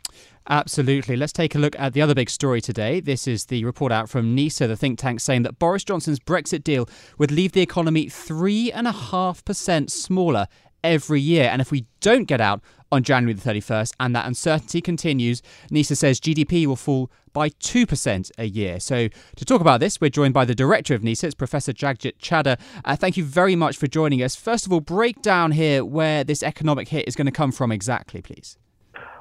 Absolutely. 0.49 1.17
Let's 1.17 1.33
take 1.33 1.55
a 1.55 1.59
look 1.59 1.77
at 1.77 1.93
the 1.93 2.01
other 2.01 2.15
big 2.15 2.29
story 2.29 2.61
today. 2.61 3.01
This 3.01 3.27
is 3.27 3.45
the 3.45 3.65
report 3.65 3.91
out 3.91 4.09
from 4.09 4.35
NIESR, 4.35 4.67
the 4.67 4.77
think 4.77 4.97
tank, 4.97 5.19
saying 5.19 5.43
that 5.43 5.59
Boris 5.59 5.83
Johnson's 5.83 6.19
Brexit 6.19 6.63
deal 6.63 6.87
would 7.17 7.31
leave 7.31 7.51
the 7.51 7.61
economy 7.61 8.05
3.5% 8.05 9.89
smaller 9.89 10.47
every 10.83 11.21
year. 11.21 11.49
And 11.51 11.61
if 11.61 11.71
we 11.71 11.85
don't 12.01 12.25
get 12.25 12.41
out 12.41 12.61
on 12.91 13.03
January 13.03 13.33
the 13.33 13.49
31st 13.49 13.91
and 13.99 14.15
that 14.15 14.25
uncertainty 14.25 14.81
continues, 14.81 15.41
NIESR 15.71 15.97
says 15.97 16.19
GDP 16.19 16.65
will 16.65 16.75
fall 16.75 17.11
by 17.33 17.49
2% 17.49 18.31
a 18.37 18.45
year. 18.45 18.79
So, 18.79 19.09
to 19.35 19.45
talk 19.45 19.61
about 19.61 19.79
this, 19.79 20.01
we're 20.01 20.09
joined 20.09 20.33
by 20.33 20.45
the 20.45 20.55
director 20.55 20.95
of 20.95 21.01
NIESR, 21.01 21.25
it's 21.25 21.35
Professor 21.35 21.73
Jagjit 21.73 22.17
Chadha. 22.19 22.59
Uh, 22.83 22.95
thank 22.95 23.17
you 23.17 23.23
very 23.23 23.55
much 23.55 23.77
for 23.77 23.87
joining 23.87 24.23
us. 24.23 24.35
First 24.35 24.65
of 24.65 24.73
all, 24.73 24.79
break 24.79 25.21
down 25.21 25.51
here 25.51 25.85
where 25.85 26.23
this 26.23 26.41
economic 26.41 26.87
hit 26.87 27.07
is 27.07 27.15
going 27.15 27.25
to 27.25 27.31
come 27.31 27.51
from 27.51 27.71
exactly, 27.71 28.21
please. 28.21 28.57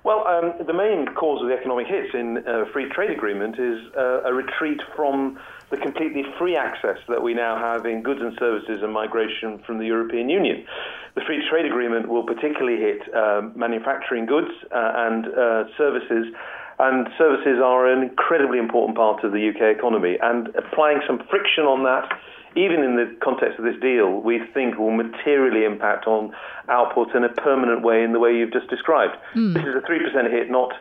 Well, 0.06 0.25
um, 0.29 0.55
the 0.64 0.73
main 0.73 1.06
cause 1.17 1.43
of 1.43 1.49
the 1.49 1.55
economic 1.55 1.88
hit 1.88 2.14
in 2.14 2.38
a 2.47 2.62
uh, 2.62 2.73
free 2.73 2.88
trade 2.94 3.11
agreement 3.11 3.59
is 3.59 3.81
uh, 3.99 4.23
a 4.23 4.32
retreat 4.32 4.79
from 4.94 5.37
the 5.71 5.77
completely 5.77 6.23
free 6.39 6.57
access 6.57 6.99
that 7.09 7.23
we 7.23 7.35
now 7.35 7.59
have 7.59 7.87
in 7.87 8.03
goods 8.03 8.21
and 8.21 8.37
services 8.39 8.83
and 8.83 8.93
migration 8.93 9.59
from 9.67 9.79
the 9.79 9.87
European 9.87 10.29
Union. 10.29 10.65
The 11.15 11.23
free 11.27 11.43
trade 11.51 11.67
agreement 11.67 12.09
will 12.09 12.23
particularly 12.23 12.79
hit 12.79 13.03
uh, 13.15 13.43
manufacturing 13.57 14.27
goods 14.27 14.51
uh, 14.71 14.93
and 14.95 15.27
uh, 15.27 15.65
services. 15.77 16.27
And 16.79 17.09
services 17.17 17.59
are 17.65 17.91
an 17.91 18.03
incredibly 18.03 18.59
important 18.59 18.97
part 18.97 19.25
of 19.25 19.33
the 19.33 19.49
UK 19.49 19.77
economy. 19.77 20.19
And 20.23 20.49
applying 20.55 21.01
some 21.07 21.19
friction 21.31 21.65
on 21.65 21.83
that, 21.85 22.12
even 22.55 22.85
in 22.85 22.97
the 22.97 23.17
context 23.23 23.59
of 23.59 23.64
this 23.64 23.76
deal, 23.81 24.21
we 24.21 24.40
think 24.55 24.79
will 24.79 24.93
materially 24.93 25.64
impact 25.64 26.07
on 26.07 26.33
output 26.69 27.14
in 27.14 27.25
a 27.25 27.29
permanent 27.29 27.83
way 27.83 28.02
in 28.02 28.12
the 28.12 28.21
way 28.21 28.35
you've 28.37 28.52
just 28.52 28.69
described. 28.69 29.17
Mm. 29.35 29.55
This 29.55 29.64
is 29.64 29.75
a 29.75 29.85
3% 29.85 30.31
hit, 30.31 30.50
not 30.50 30.73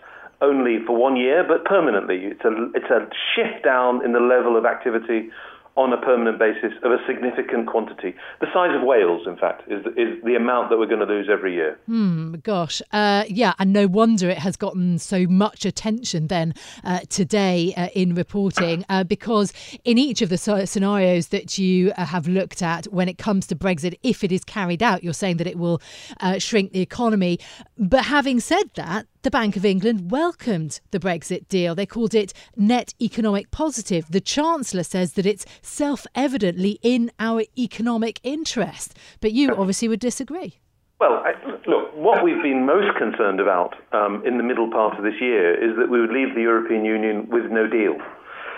only 0.42 0.80
for 0.86 0.96
one 0.96 1.16
year, 1.16 1.44
but 1.48 1.66
permanently. 1.66 2.26
It's 2.26 2.46
a, 2.46 2.72
it's 2.74 2.90
a 2.90 3.08
shift 3.36 3.64
down 3.64 4.04
in 4.04 4.14
the 4.14 4.20
level 4.20 4.58
of 4.58 4.66
activity 4.66 5.30
on 5.78 5.92
a 5.92 5.98
permanent 5.98 6.40
basis 6.40 6.72
of 6.84 6.92
a 6.92 6.98
significant 7.06 7.68
quantity. 7.68 8.16
The 8.40 8.48
size 8.54 8.74
of 8.74 8.82
Wales, 8.82 9.28
in 9.28 9.36
fact, 9.36 9.70
is, 9.70 9.86
is 9.98 10.24
the 10.24 10.36
amount 10.36 10.70
that 10.70 10.78
we're 10.78 10.86
going 10.86 11.06
to 11.06 11.06
lose 11.06 11.28
every 11.30 11.54
year. 11.54 11.78
Hmm, 11.86 12.36
gosh. 12.44 12.82
Uh, 12.94 13.26
yeah, 13.28 13.54
and 13.60 13.74
no 13.74 13.86
wonder 13.86 14.30
it 14.30 14.38
has 14.38 14.56
gotten 14.56 14.98
so 15.00 15.26
much 15.28 15.66
attention 15.66 16.28
then 16.28 16.54
uh, 16.86 17.00
today 17.10 17.74
uh, 17.76 17.88
in 17.94 18.16
reporting, 18.16 18.86
uh, 18.88 19.04
because 19.04 19.52
in 19.84 19.98
each 19.98 20.22
of 20.22 20.30
the 20.30 20.38
scenarios 20.38 21.28
that 21.28 21.58
you 21.58 21.92
uh, 21.98 22.06
have 22.06 22.28
looked 22.28 22.62
at 22.62 22.86
when 22.86 23.10
it 23.10 23.18
comes 23.18 23.46
to 23.48 23.56
Brexit, 23.56 24.00
if 24.02 24.24
it 24.24 24.32
is 24.32 24.46
carried 24.46 24.82
out, 24.82 25.04
you're 25.04 25.14
saying 25.14 25.38
that 25.38 25.48
it 25.48 25.58
will 25.58 25.82
uh, 26.22 26.40
shrink 26.40 26.72
the 26.72 26.82
economy. 26.82 27.38
But 27.78 28.06
having 28.06 28.40
said 28.40 28.70
that, 28.76 29.08
the 29.26 29.32
Bank 29.32 29.58
of 29.58 29.66
England 29.66 30.12
welcomed 30.12 30.80
the 30.92 31.00
Brexit 31.00 31.48
deal. 31.48 31.74
They 31.74 31.88
called 31.88 32.14
it 32.14 32.32
net 32.56 32.94
economic 33.02 33.50
positive. 33.50 34.06
The 34.08 34.22
Chancellor 34.22 34.84
says 34.84 35.14
that 35.14 35.26
it's 35.26 35.48
self 35.64 36.06
evidently 36.14 36.78
in 36.84 37.12
our 37.20 37.42
economic 37.58 38.20
interest. 38.22 38.96
But 39.22 39.32
you 39.32 39.56
obviously 39.56 39.88
would 39.88 40.00
disagree. 40.00 40.60
Well, 41.00 41.24
I, 41.26 41.34
look, 41.66 41.96
what 41.96 42.24
we've 42.24 42.44
been 42.44 42.68
most 42.68 42.96
concerned 43.00 43.40
about 43.40 43.74
um, 43.94 44.22
in 44.28 44.38
the 44.38 44.44
middle 44.44 44.70
part 44.70 44.96
of 44.96 45.04
this 45.04 45.20
year 45.20 45.56
is 45.56 45.76
that 45.80 45.90
we 45.90 46.00
would 46.00 46.12
leave 46.12 46.36
the 46.36 46.42
European 46.42 46.86
Union 46.86 47.28
with 47.28 47.46
no 47.50 47.66
deal. 47.66 47.98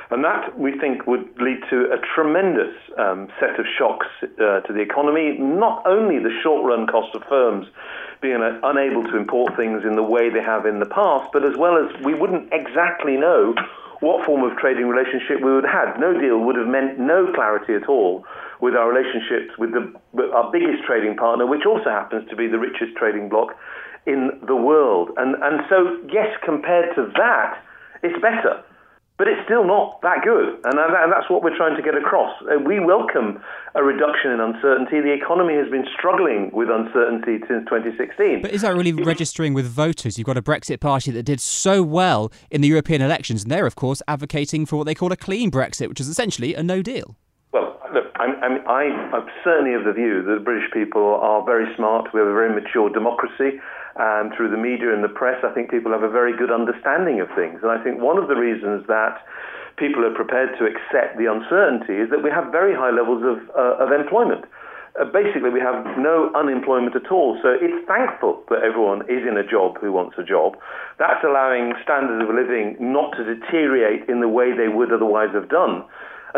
And 0.09 0.23
that, 0.23 0.57
we 0.57 0.77
think, 0.79 1.05
would 1.05 1.27
lead 1.39 1.59
to 1.69 1.91
a 1.91 1.97
tremendous 2.15 2.73
um, 2.97 3.27
set 3.39 3.59
of 3.59 3.65
shocks 3.77 4.07
uh, 4.23 4.61
to 4.61 4.73
the 4.73 4.79
economy, 4.79 5.37
not 5.37 5.85
only 5.85 6.17
the 6.19 6.31
short 6.41 6.63
run 6.63 6.87
cost 6.87 7.13
of 7.13 7.23
firms 7.27 7.67
being 8.21 8.39
unable 8.63 9.03
to 9.03 9.17
import 9.17 9.55
things 9.55 9.83
in 9.83 9.95
the 9.95 10.03
way 10.03 10.29
they 10.29 10.41
have 10.41 10.65
in 10.65 10.79
the 10.79 10.85
past, 10.85 11.29
but 11.33 11.43
as 11.45 11.57
well 11.57 11.77
as 11.77 11.91
we 12.03 12.13
wouldn't 12.13 12.51
exactly 12.51 13.17
know 13.17 13.53
what 13.99 14.25
form 14.25 14.43
of 14.49 14.57
trading 14.57 14.87
relationship 14.87 15.41
we 15.43 15.51
would 15.53 15.65
have. 15.65 15.99
No 15.99 16.19
deal 16.19 16.39
would 16.39 16.55
have 16.55 16.67
meant 16.67 16.99
no 16.99 17.31
clarity 17.33 17.73
at 17.73 17.89
all 17.89 18.25
with 18.61 18.75
our 18.75 18.91
relationships 18.91 19.57
with, 19.57 19.71
the, 19.71 19.93
with 20.13 20.31
our 20.31 20.51
biggest 20.51 20.83
trading 20.85 21.15
partner, 21.15 21.45
which 21.45 21.65
also 21.65 21.89
happens 21.89 22.27
to 22.29 22.35
be 22.35 22.47
the 22.47 22.57
richest 22.57 22.95
trading 22.95 23.29
bloc 23.29 23.55
in 24.05 24.31
the 24.47 24.55
world. 24.55 25.09
And, 25.17 25.35
and 25.43 25.61
so, 25.69 25.97
yes, 26.11 26.27
compared 26.43 26.95
to 26.95 27.11
that, 27.17 27.61
it's 28.03 28.19
better. 28.21 28.63
But 29.17 29.27
it's 29.27 29.41
still 29.45 29.65
not 29.65 29.99
that 30.03 30.21
good. 30.23 30.61
And, 30.63 30.77
that's 30.77 31.29
what 31.29 31.41
we're 31.41 31.57
trying 31.57 31.75
to 31.75 31.81
get 31.81 31.97
across. 31.97 32.31
Uh, 32.43 32.59
we 32.59 32.79
welcome 32.79 33.41
a 33.73 33.83
reduction 33.83 34.31
in 34.31 34.39
uncertainty. 34.39 35.01
The 35.01 35.11
economy 35.11 35.55
has 35.55 35.69
been 35.71 35.85
struggling 35.97 36.51
with 36.53 36.69
uncertainty 36.69 37.39
since 37.47 37.65
2016. 37.65 38.43
But 38.43 38.51
is 38.51 38.61
that 38.61 38.75
really 38.75 38.93
registering 38.93 39.55
with 39.55 39.65
voters? 39.65 40.19
You've 40.19 40.27
got 40.27 40.37
a 40.37 40.41
Brexit 40.43 40.79
party 40.79 41.09
that 41.11 41.23
did 41.23 41.41
so 41.41 41.81
well 41.81 42.31
in 42.51 42.61
the 42.61 42.67
European 42.67 43.01
elections, 43.01 43.41
and 43.41 43.51
they're, 43.51 43.65
of 43.65 43.75
course, 43.75 44.03
advocating 44.07 44.67
for 44.67 44.77
what 44.77 44.85
they 44.85 44.95
call 44.95 45.11
a 45.11 45.17
clean 45.17 45.49
Brexit, 45.49 45.89
which 45.89 45.99
is 45.99 46.07
essentially 46.07 46.53
a 46.53 46.61
no 46.61 46.83
deal. 46.83 47.15
I'm, 48.15 48.35
I'm, 48.41 48.61
I'm 48.67 49.27
certainly 49.43 49.73
of 49.73 49.83
the 49.83 49.93
view 49.93 50.23
that 50.23 50.33
the 50.39 50.43
British 50.43 50.69
people 50.73 51.19
are 51.21 51.43
very 51.45 51.65
smart. 51.75 52.13
We 52.13 52.19
have 52.19 52.27
a 52.29 52.33
very 52.33 52.53
mature 52.53 52.89
democracy. 52.89 53.59
And 53.97 54.31
through 54.37 54.51
the 54.51 54.61
media 54.61 54.93
and 54.93 55.03
the 55.03 55.09
press, 55.09 55.41
I 55.43 55.49
think 55.53 55.71
people 55.71 55.91
have 55.91 56.03
a 56.03 56.09
very 56.09 56.35
good 56.35 56.51
understanding 56.51 57.19
of 57.19 57.27
things. 57.33 57.65
And 57.65 57.71
I 57.71 57.81
think 57.81 57.99
one 57.99 58.17
of 58.17 58.27
the 58.27 58.35
reasons 58.35 58.85
that 58.87 59.17
people 59.77 60.05
are 60.05 60.13
prepared 60.13 60.57
to 60.59 60.65
accept 60.65 61.17
the 61.17 61.25
uncertainty 61.25 61.97
is 61.97 62.09
that 62.09 62.21
we 62.21 62.29
have 62.29 62.51
very 62.51 62.75
high 62.75 62.91
levels 62.91 63.25
of, 63.25 63.37
uh, 63.57 63.81
of 63.81 63.91
employment. 63.91 64.45
Uh, 64.97 65.05
basically, 65.05 65.49
we 65.49 65.61
have 65.61 65.97
no 65.97 66.33
unemployment 66.33 66.95
at 66.95 67.11
all. 67.11 67.37
So 67.41 67.53
it's 67.53 67.85
thankful 67.85 68.41
that 68.49 68.65
everyone 68.65 69.01
is 69.05 69.21
in 69.25 69.37
a 69.37 69.45
job 69.45 69.77
who 69.77 69.93
wants 69.93 70.17
a 70.17 70.25
job. 70.25 70.57
That's 70.97 71.23
allowing 71.23 71.73
standards 71.83 72.25
of 72.25 72.33
living 72.33 72.77
not 72.79 73.13
to 73.17 73.23
deteriorate 73.23 74.09
in 74.09 74.21
the 74.21 74.27
way 74.29 74.57
they 74.57 74.67
would 74.69 74.91
otherwise 74.91 75.29
have 75.33 75.49
done. 75.49 75.85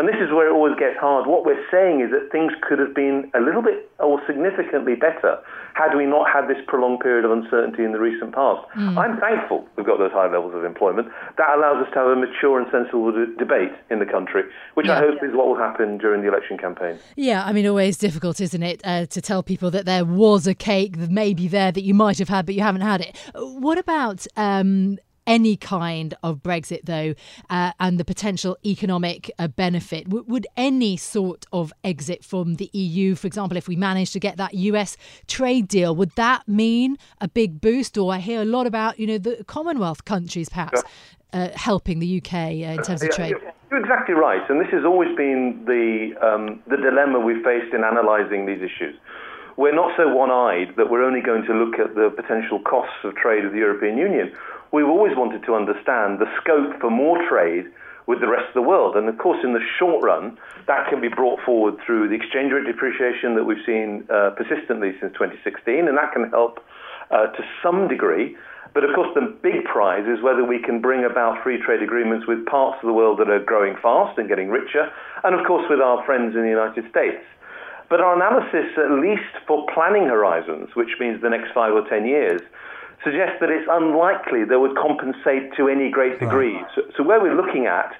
And 0.00 0.08
this 0.08 0.16
is 0.16 0.32
where 0.32 0.48
it 0.48 0.52
always 0.56 0.72
gets 0.80 0.96
hard. 0.96 1.26
What 1.26 1.44
we're 1.44 1.60
saying 1.70 2.00
is 2.00 2.08
that 2.08 2.32
things 2.32 2.52
could 2.64 2.78
have 2.78 2.94
been 2.94 3.30
a 3.36 3.40
little 3.40 3.60
bit 3.60 3.92
or 3.98 4.16
significantly 4.26 4.94
better 4.94 5.36
had 5.74 5.94
we 5.94 6.06
not 6.06 6.24
had 6.24 6.48
this 6.48 6.56
prolonged 6.66 7.00
period 7.00 7.26
of 7.26 7.30
uncertainty 7.30 7.84
in 7.84 7.92
the 7.92 8.00
recent 8.00 8.32
past. 8.32 8.64
Mm. 8.80 8.96
I'm 8.96 9.20
thankful 9.20 9.68
we've 9.76 9.84
got 9.84 9.98
those 9.98 10.10
high 10.10 10.32
levels 10.32 10.54
of 10.54 10.64
employment. 10.64 11.08
That 11.36 11.50
allows 11.54 11.84
us 11.84 11.92
to 11.92 11.98
have 11.98 12.06
a 12.08 12.16
mature 12.16 12.58
and 12.58 12.66
sensible 12.72 13.12
de- 13.12 13.36
debate 13.36 13.76
in 13.90 13.98
the 13.98 14.06
country, 14.06 14.44
which 14.72 14.86
yeah. 14.86 14.96
I 14.96 15.00
hope 15.00 15.22
is 15.22 15.36
what 15.36 15.48
will 15.48 15.58
happen 15.58 15.98
during 15.98 16.22
the 16.22 16.28
election 16.28 16.56
campaign. 16.56 16.98
Yeah, 17.16 17.44
I 17.44 17.52
mean, 17.52 17.66
always 17.66 17.98
difficult, 17.98 18.40
isn't 18.40 18.62
it, 18.62 18.80
uh, 18.84 19.04
to 19.04 19.20
tell 19.20 19.42
people 19.42 19.70
that 19.72 19.84
there 19.84 20.06
was 20.06 20.46
a 20.46 20.54
cake 20.54 20.96
maybe 20.96 21.46
there 21.46 21.72
that 21.72 21.82
you 21.82 21.92
might 21.92 22.18
have 22.18 22.30
had, 22.30 22.46
but 22.46 22.54
you 22.54 22.62
haven't 22.62 22.80
had 22.80 23.02
it. 23.02 23.18
What 23.34 23.76
about 23.76 24.26
um, 24.38 24.96
any 25.30 25.56
kind 25.56 26.12
of 26.24 26.42
Brexit, 26.42 26.86
though, 26.86 27.14
uh, 27.48 27.70
and 27.78 27.98
the 28.00 28.04
potential 28.04 28.58
economic 28.66 29.30
uh, 29.38 29.46
benefit? 29.46 30.04
W- 30.04 30.24
would 30.26 30.46
any 30.56 30.96
sort 30.96 31.46
of 31.52 31.72
exit 31.84 32.24
from 32.24 32.56
the 32.56 32.68
EU, 32.72 33.14
for 33.14 33.28
example, 33.28 33.56
if 33.56 33.68
we 33.68 33.76
manage 33.76 34.10
to 34.10 34.18
get 34.18 34.36
that 34.38 34.54
US 34.54 34.96
trade 35.28 35.68
deal, 35.68 35.94
would 35.94 36.10
that 36.16 36.48
mean 36.48 36.98
a 37.20 37.28
big 37.28 37.60
boost? 37.60 37.96
Or 37.96 38.12
I 38.12 38.18
hear 38.18 38.42
a 38.42 38.44
lot 38.44 38.66
about, 38.66 38.98
you 38.98 39.06
know, 39.06 39.18
the 39.18 39.44
Commonwealth 39.44 40.04
countries 40.04 40.48
perhaps 40.48 40.82
uh, 41.32 41.50
helping 41.54 42.00
the 42.00 42.18
UK 42.18 42.34
uh, 42.34 42.78
in 42.78 42.82
terms 42.82 43.02
of 43.04 43.10
trade. 43.10 43.36
You're 43.70 43.80
exactly 43.80 44.16
right, 44.16 44.42
and 44.50 44.60
this 44.60 44.70
has 44.72 44.84
always 44.84 45.16
been 45.16 45.62
the 45.64 46.10
um, 46.26 46.60
the 46.66 46.76
dilemma 46.76 47.20
we've 47.20 47.44
faced 47.44 47.72
in 47.72 47.84
analysing 47.84 48.46
these 48.46 48.58
issues 48.58 48.96
we're 49.56 49.74
not 49.74 49.92
so 49.94 50.08
one-eyed 50.08 50.74
that 50.78 50.88
we're 50.90 51.04
only 51.04 51.20
going 51.20 51.44
to 51.44 51.52
look 51.52 51.78
at 51.78 51.94
the 51.94 52.08
potential 52.16 52.58
costs 52.60 52.96
of 53.04 53.14
trade 53.14 53.44
with 53.44 53.52
the 53.52 53.58
European 53.58 53.98
Union 53.98 54.32
we've 54.72 54.88
always 54.88 55.16
wanted 55.16 55.44
to 55.44 55.54
understand 55.54 56.18
the 56.18 56.26
scope 56.40 56.80
for 56.80 56.90
more 56.90 57.18
trade 57.28 57.66
with 58.06 58.20
the 58.20 58.28
rest 58.28 58.48
of 58.48 58.54
the 58.54 58.62
world. 58.62 58.96
And 58.96 59.08
of 59.08 59.18
course, 59.18 59.38
in 59.44 59.52
the 59.52 59.62
short 59.78 60.02
run, 60.02 60.36
that 60.66 60.88
can 60.88 61.00
be 61.00 61.08
brought 61.08 61.40
forward 61.46 61.76
through 61.84 62.08
the 62.08 62.14
exchange 62.14 62.52
rate 62.52 62.66
depreciation 62.66 63.34
that 63.36 63.44
we've 63.44 63.64
seen 63.64 64.04
uh, 64.10 64.30
persistently 64.34 64.92
since 65.00 65.12
2016, 65.14 65.86
and 65.86 65.96
that 65.96 66.12
can 66.12 66.28
help 66.30 66.58
uh, 67.10 67.26
to 67.26 67.42
some 67.62 67.88
degree. 67.88 68.36
But 68.74 68.84
of 68.84 68.94
course, 68.94 69.10
the 69.14 69.26
big 69.42 69.64
prize 69.64 70.06
is 70.06 70.22
whether 70.22 70.44
we 70.44 70.62
can 70.62 70.80
bring 70.80 71.04
about 71.04 71.42
free 71.42 71.58
trade 71.62 71.82
agreements 71.82 72.26
with 72.26 72.46
parts 72.46 72.78
of 72.82 72.86
the 72.86 72.92
world 72.92 73.18
that 73.18 73.28
are 73.28 73.42
growing 73.42 73.74
fast 73.82 74.18
and 74.18 74.28
getting 74.28 74.48
richer, 74.48 74.90
and 75.24 75.34
of 75.34 75.46
course, 75.46 75.66
with 75.68 75.80
our 75.80 76.04
friends 76.04 76.36
in 76.36 76.42
the 76.42 76.54
United 76.54 76.88
States. 76.90 77.22
But 77.88 78.00
our 78.00 78.14
analysis, 78.14 78.70
at 78.78 78.90
least 79.02 79.34
for 79.46 79.66
planning 79.74 80.06
horizons, 80.06 80.70
which 80.74 80.94
means 81.00 81.20
the 81.20 81.30
next 81.30 81.50
five 81.52 81.74
or 81.74 81.82
ten 81.88 82.06
years, 82.06 82.40
suggests 83.04 83.40
that 83.40 83.50
it's 83.50 83.68
unlikely 83.70 84.44
they 84.44 84.56
would 84.56 84.76
compensate 84.76 85.52
to 85.56 85.68
any 85.68 85.90
great 85.90 86.20
degree. 86.20 86.56
Right. 86.56 86.66
So, 86.74 86.82
so, 86.96 87.02
where 87.02 87.20
we're 87.20 87.36
looking 87.36 87.66
at 87.66 87.92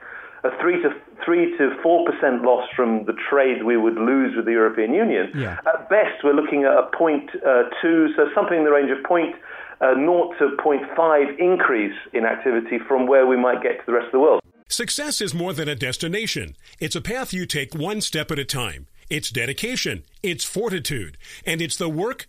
a 0.44 0.50
three 0.60 0.80
to 0.82 0.90
three 1.24 1.56
to 1.58 1.76
four 1.82 2.04
percent 2.04 2.42
loss 2.42 2.68
from 2.74 3.04
the 3.04 3.14
trade 3.28 3.64
we 3.64 3.76
would 3.76 3.96
lose 3.96 4.36
with 4.36 4.44
the 4.44 4.52
European 4.52 4.94
Union. 4.94 5.30
Yeah. 5.34 5.58
At 5.66 5.88
best, 5.88 6.24
we're 6.24 6.34
looking 6.34 6.64
at 6.64 6.72
a 6.72 6.88
point 6.96 7.30
uh, 7.46 7.64
two, 7.82 8.12
so 8.16 8.28
something 8.34 8.58
in 8.58 8.64
the 8.64 8.72
range 8.72 8.90
of 8.90 9.02
point 9.04 9.34
uh, 9.80 9.94
0 9.94 10.32
to 10.38 10.56
0.5 10.56 11.38
increase 11.38 11.96
in 12.12 12.24
activity 12.24 12.78
from 12.86 13.06
where 13.06 13.26
we 13.26 13.36
might 13.36 13.62
get 13.62 13.78
to 13.78 13.86
the 13.86 13.92
rest 13.92 14.06
of 14.06 14.12
the 14.12 14.20
world. 14.20 14.40
Success 14.68 15.20
is 15.20 15.34
more 15.34 15.52
than 15.52 15.68
a 15.68 15.74
destination. 15.74 16.54
It's 16.78 16.94
a 16.94 17.00
path 17.00 17.32
you 17.32 17.44
take 17.44 17.74
one 17.74 18.00
step 18.00 18.30
at 18.30 18.38
a 18.38 18.44
time. 18.44 18.86
It's 19.08 19.30
dedication, 19.30 20.04
it's 20.22 20.44
fortitude, 20.44 21.18
and 21.44 21.60
it's 21.60 21.76
the 21.76 21.88
work, 21.88 22.28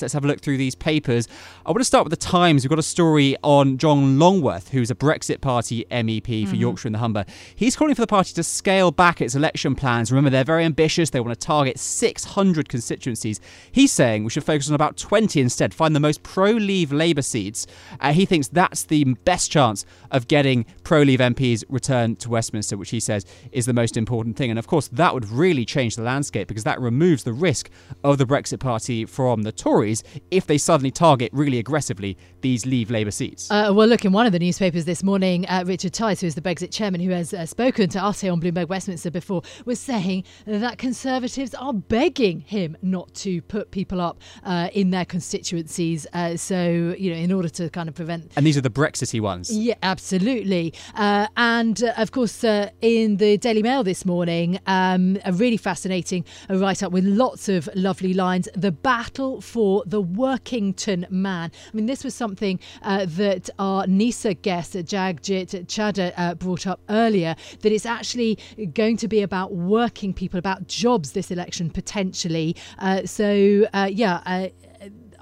Let's 0.00 0.12
have 0.12 0.24
a 0.24 0.28
look 0.28 0.40
through 0.40 0.56
these 0.56 0.74
papers. 0.74 1.28
I 1.64 1.70
want 1.70 1.78
to 1.78 1.84
start 1.84 2.04
with 2.04 2.10
the 2.10 2.16
Times. 2.16 2.64
We've 2.64 2.68
got 2.68 2.80
a 2.80 2.82
story 2.82 3.36
on 3.44 3.78
John 3.78 4.18
Longworth, 4.18 4.70
who's 4.70 4.90
a 4.90 4.94
Brexit 4.94 5.40
Party 5.40 5.84
MEP 5.88 6.24
for 6.24 6.30
mm-hmm. 6.30 6.54
Yorkshire 6.56 6.88
and 6.88 6.96
the 6.96 6.98
Humber. 6.98 7.24
He's 7.54 7.76
calling 7.76 7.94
for 7.94 8.00
the 8.00 8.08
party 8.08 8.34
to 8.34 8.42
scale 8.42 8.90
back 8.90 9.20
its 9.20 9.36
election 9.36 9.76
plans. 9.76 10.10
Remember, 10.10 10.30
they're 10.30 10.42
very 10.42 10.64
ambitious. 10.64 11.10
They 11.10 11.20
want 11.20 11.38
to 11.38 11.46
target 11.46 11.78
600 11.78 12.68
constituencies. 12.68 13.40
He's 13.70 13.92
saying 13.92 14.24
we 14.24 14.30
should 14.30 14.42
focus 14.42 14.68
on 14.68 14.74
about 14.74 14.96
20 14.96 15.40
instead, 15.40 15.72
find 15.72 15.94
the 15.94 16.00
most 16.00 16.24
pro 16.24 16.50
Leave 16.50 16.90
Labour 16.90 17.22
seats. 17.22 17.64
Uh, 18.00 18.12
he 18.12 18.26
thinks 18.26 18.48
that's 18.48 18.82
the 18.82 19.04
best 19.04 19.52
chance 19.52 19.86
of 20.10 20.26
getting 20.26 20.66
pro 20.82 21.02
Leave 21.02 21.20
MPs 21.20 21.62
returned 21.68 22.18
to 22.18 22.30
Westminster, 22.30 22.76
which 22.76 22.90
he 22.90 22.98
says 22.98 23.24
is 23.52 23.66
the 23.66 23.72
most 23.72 23.96
important 23.96 24.36
thing. 24.36 24.50
And 24.50 24.58
of 24.58 24.66
course, 24.66 24.88
that 24.88 25.14
would 25.14 25.28
really 25.28 25.64
change 25.64 25.94
the 25.94 26.02
landscape 26.02 26.48
because 26.48 26.64
that 26.64 26.80
removes 26.80 27.22
the 27.22 27.32
risk 27.32 27.70
of 28.02 28.18
the 28.18 28.26
Brexit 28.26 28.58
Party 28.58 29.04
from 29.04 29.42
the 29.42 29.52
Tories 29.52 29.83
Tories 29.84 30.02
if 30.30 30.46
they 30.46 30.56
suddenly 30.56 30.90
target 30.90 31.30
really 31.32 31.58
aggressively 31.58 32.16
these 32.40 32.64
Leave 32.64 32.90
Labour 32.90 33.10
seats. 33.10 33.50
Uh, 33.50 33.70
well, 33.74 33.86
look, 33.86 34.04
in 34.04 34.12
one 34.12 34.26
of 34.26 34.32
the 34.32 34.38
newspapers 34.38 34.84
this 34.84 35.02
morning, 35.02 35.46
uh, 35.46 35.64
Richard 35.66 35.92
Tice, 35.92 36.20
who 36.20 36.26
is 36.26 36.34
the 36.34 36.40
Brexit 36.40 36.72
chairman, 36.72 37.00
who 37.00 37.10
has 37.10 37.34
uh, 37.34 37.44
spoken 37.46 37.88
to 37.90 38.02
us 38.02 38.20
here 38.20 38.32
on 38.32 38.40
Bloomberg 38.40 38.68
Westminster 38.68 39.10
before, 39.10 39.42
was 39.66 39.78
saying 39.78 40.24
that 40.46 40.78
Conservatives 40.78 41.54
are 41.54 41.74
begging 41.74 42.40
him 42.40 42.76
not 42.82 43.12
to 43.14 43.42
put 43.42 43.70
people 43.70 44.00
up 44.00 44.20
uh, 44.44 44.68
in 44.72 44.90
their 44.90 45.04
constituencies. 45.04 46.06
Uh, 46.12 46.36
so, 46.36 46.94
you 46.98 47.10
know, 47.10 47.16
in 47.16 47.32
order 47.32 47.48
to 47.48 47.68
kind 47.70 47.88
of 47.88 47.94
prevent. 47.94 48.32
And 48.36 48.46
these 48.46 48.56
are 48.56 48.62
the 48.62 48.70
Brexity 48.70 49.20
ones. 49.20 49.50
Yeah, 49.50 49.74
absolutely. 49.82 50.72
Uh, 50.94 51.26
and 51.36 51.82
of 51.96 52.10
course, 52.12 52.42
in 52.44 53.16
the 53.18 53.36
Daily 53.38 53.62
Mail 53.62 53.84
this 53.84 54.04
morning, 54.04 54.58
um, 54.66 55.18
a 55.24 55.32
really 55.32 55.56
fascinating 55.56 56.24
write 56.48 56.82
up 56.82 56.92
with 56.92 57.04
lots 57.04 57.48
of 57.48 57.68
lovely 57.74 58.14
lines. 58.14 58.48
The 58.54 58.72
battle 58.72 59.40
for 59.40 59.73
the 59.86 60.02
Workington 60.02 61.10
man. 61.10 61.50
I 61.72 61.76
mean, 61.76 61.86
this 61.86 62.04
was 62.04 62.14
something 62.14 62.60
uh, 62.82 63.06
that 63.08 63.50
our 63.58 63.86
NIESR 63.86 64.40
guest, 64.42 64.74
Jagjit 64.74 65.66
Chadha, 65.66 66.12
uh, 66.16 66.34
brought 66.34 66.66
up 66.66 66.80
earlier, 66.88 67.34
that 67.60 67.72
it's 67.72 67.86
actually 67.86 68.38
going 68.74 68.96
to 68.98 69.08
be 69.08 69.22
about 69.22 69.52
working 69.54 70.12
people, 70.12 70.38
about 70.38 70.68
jobs 70.68 71.12
this 71.12 71.30
election 71.30 71.70
potentially. 71.70 72.56
Uh, 72.78 73.04
so, 73.04 73.66
uh, 73.72 73.88
yeah, 73.90 74.22
uh, 74.26 74.48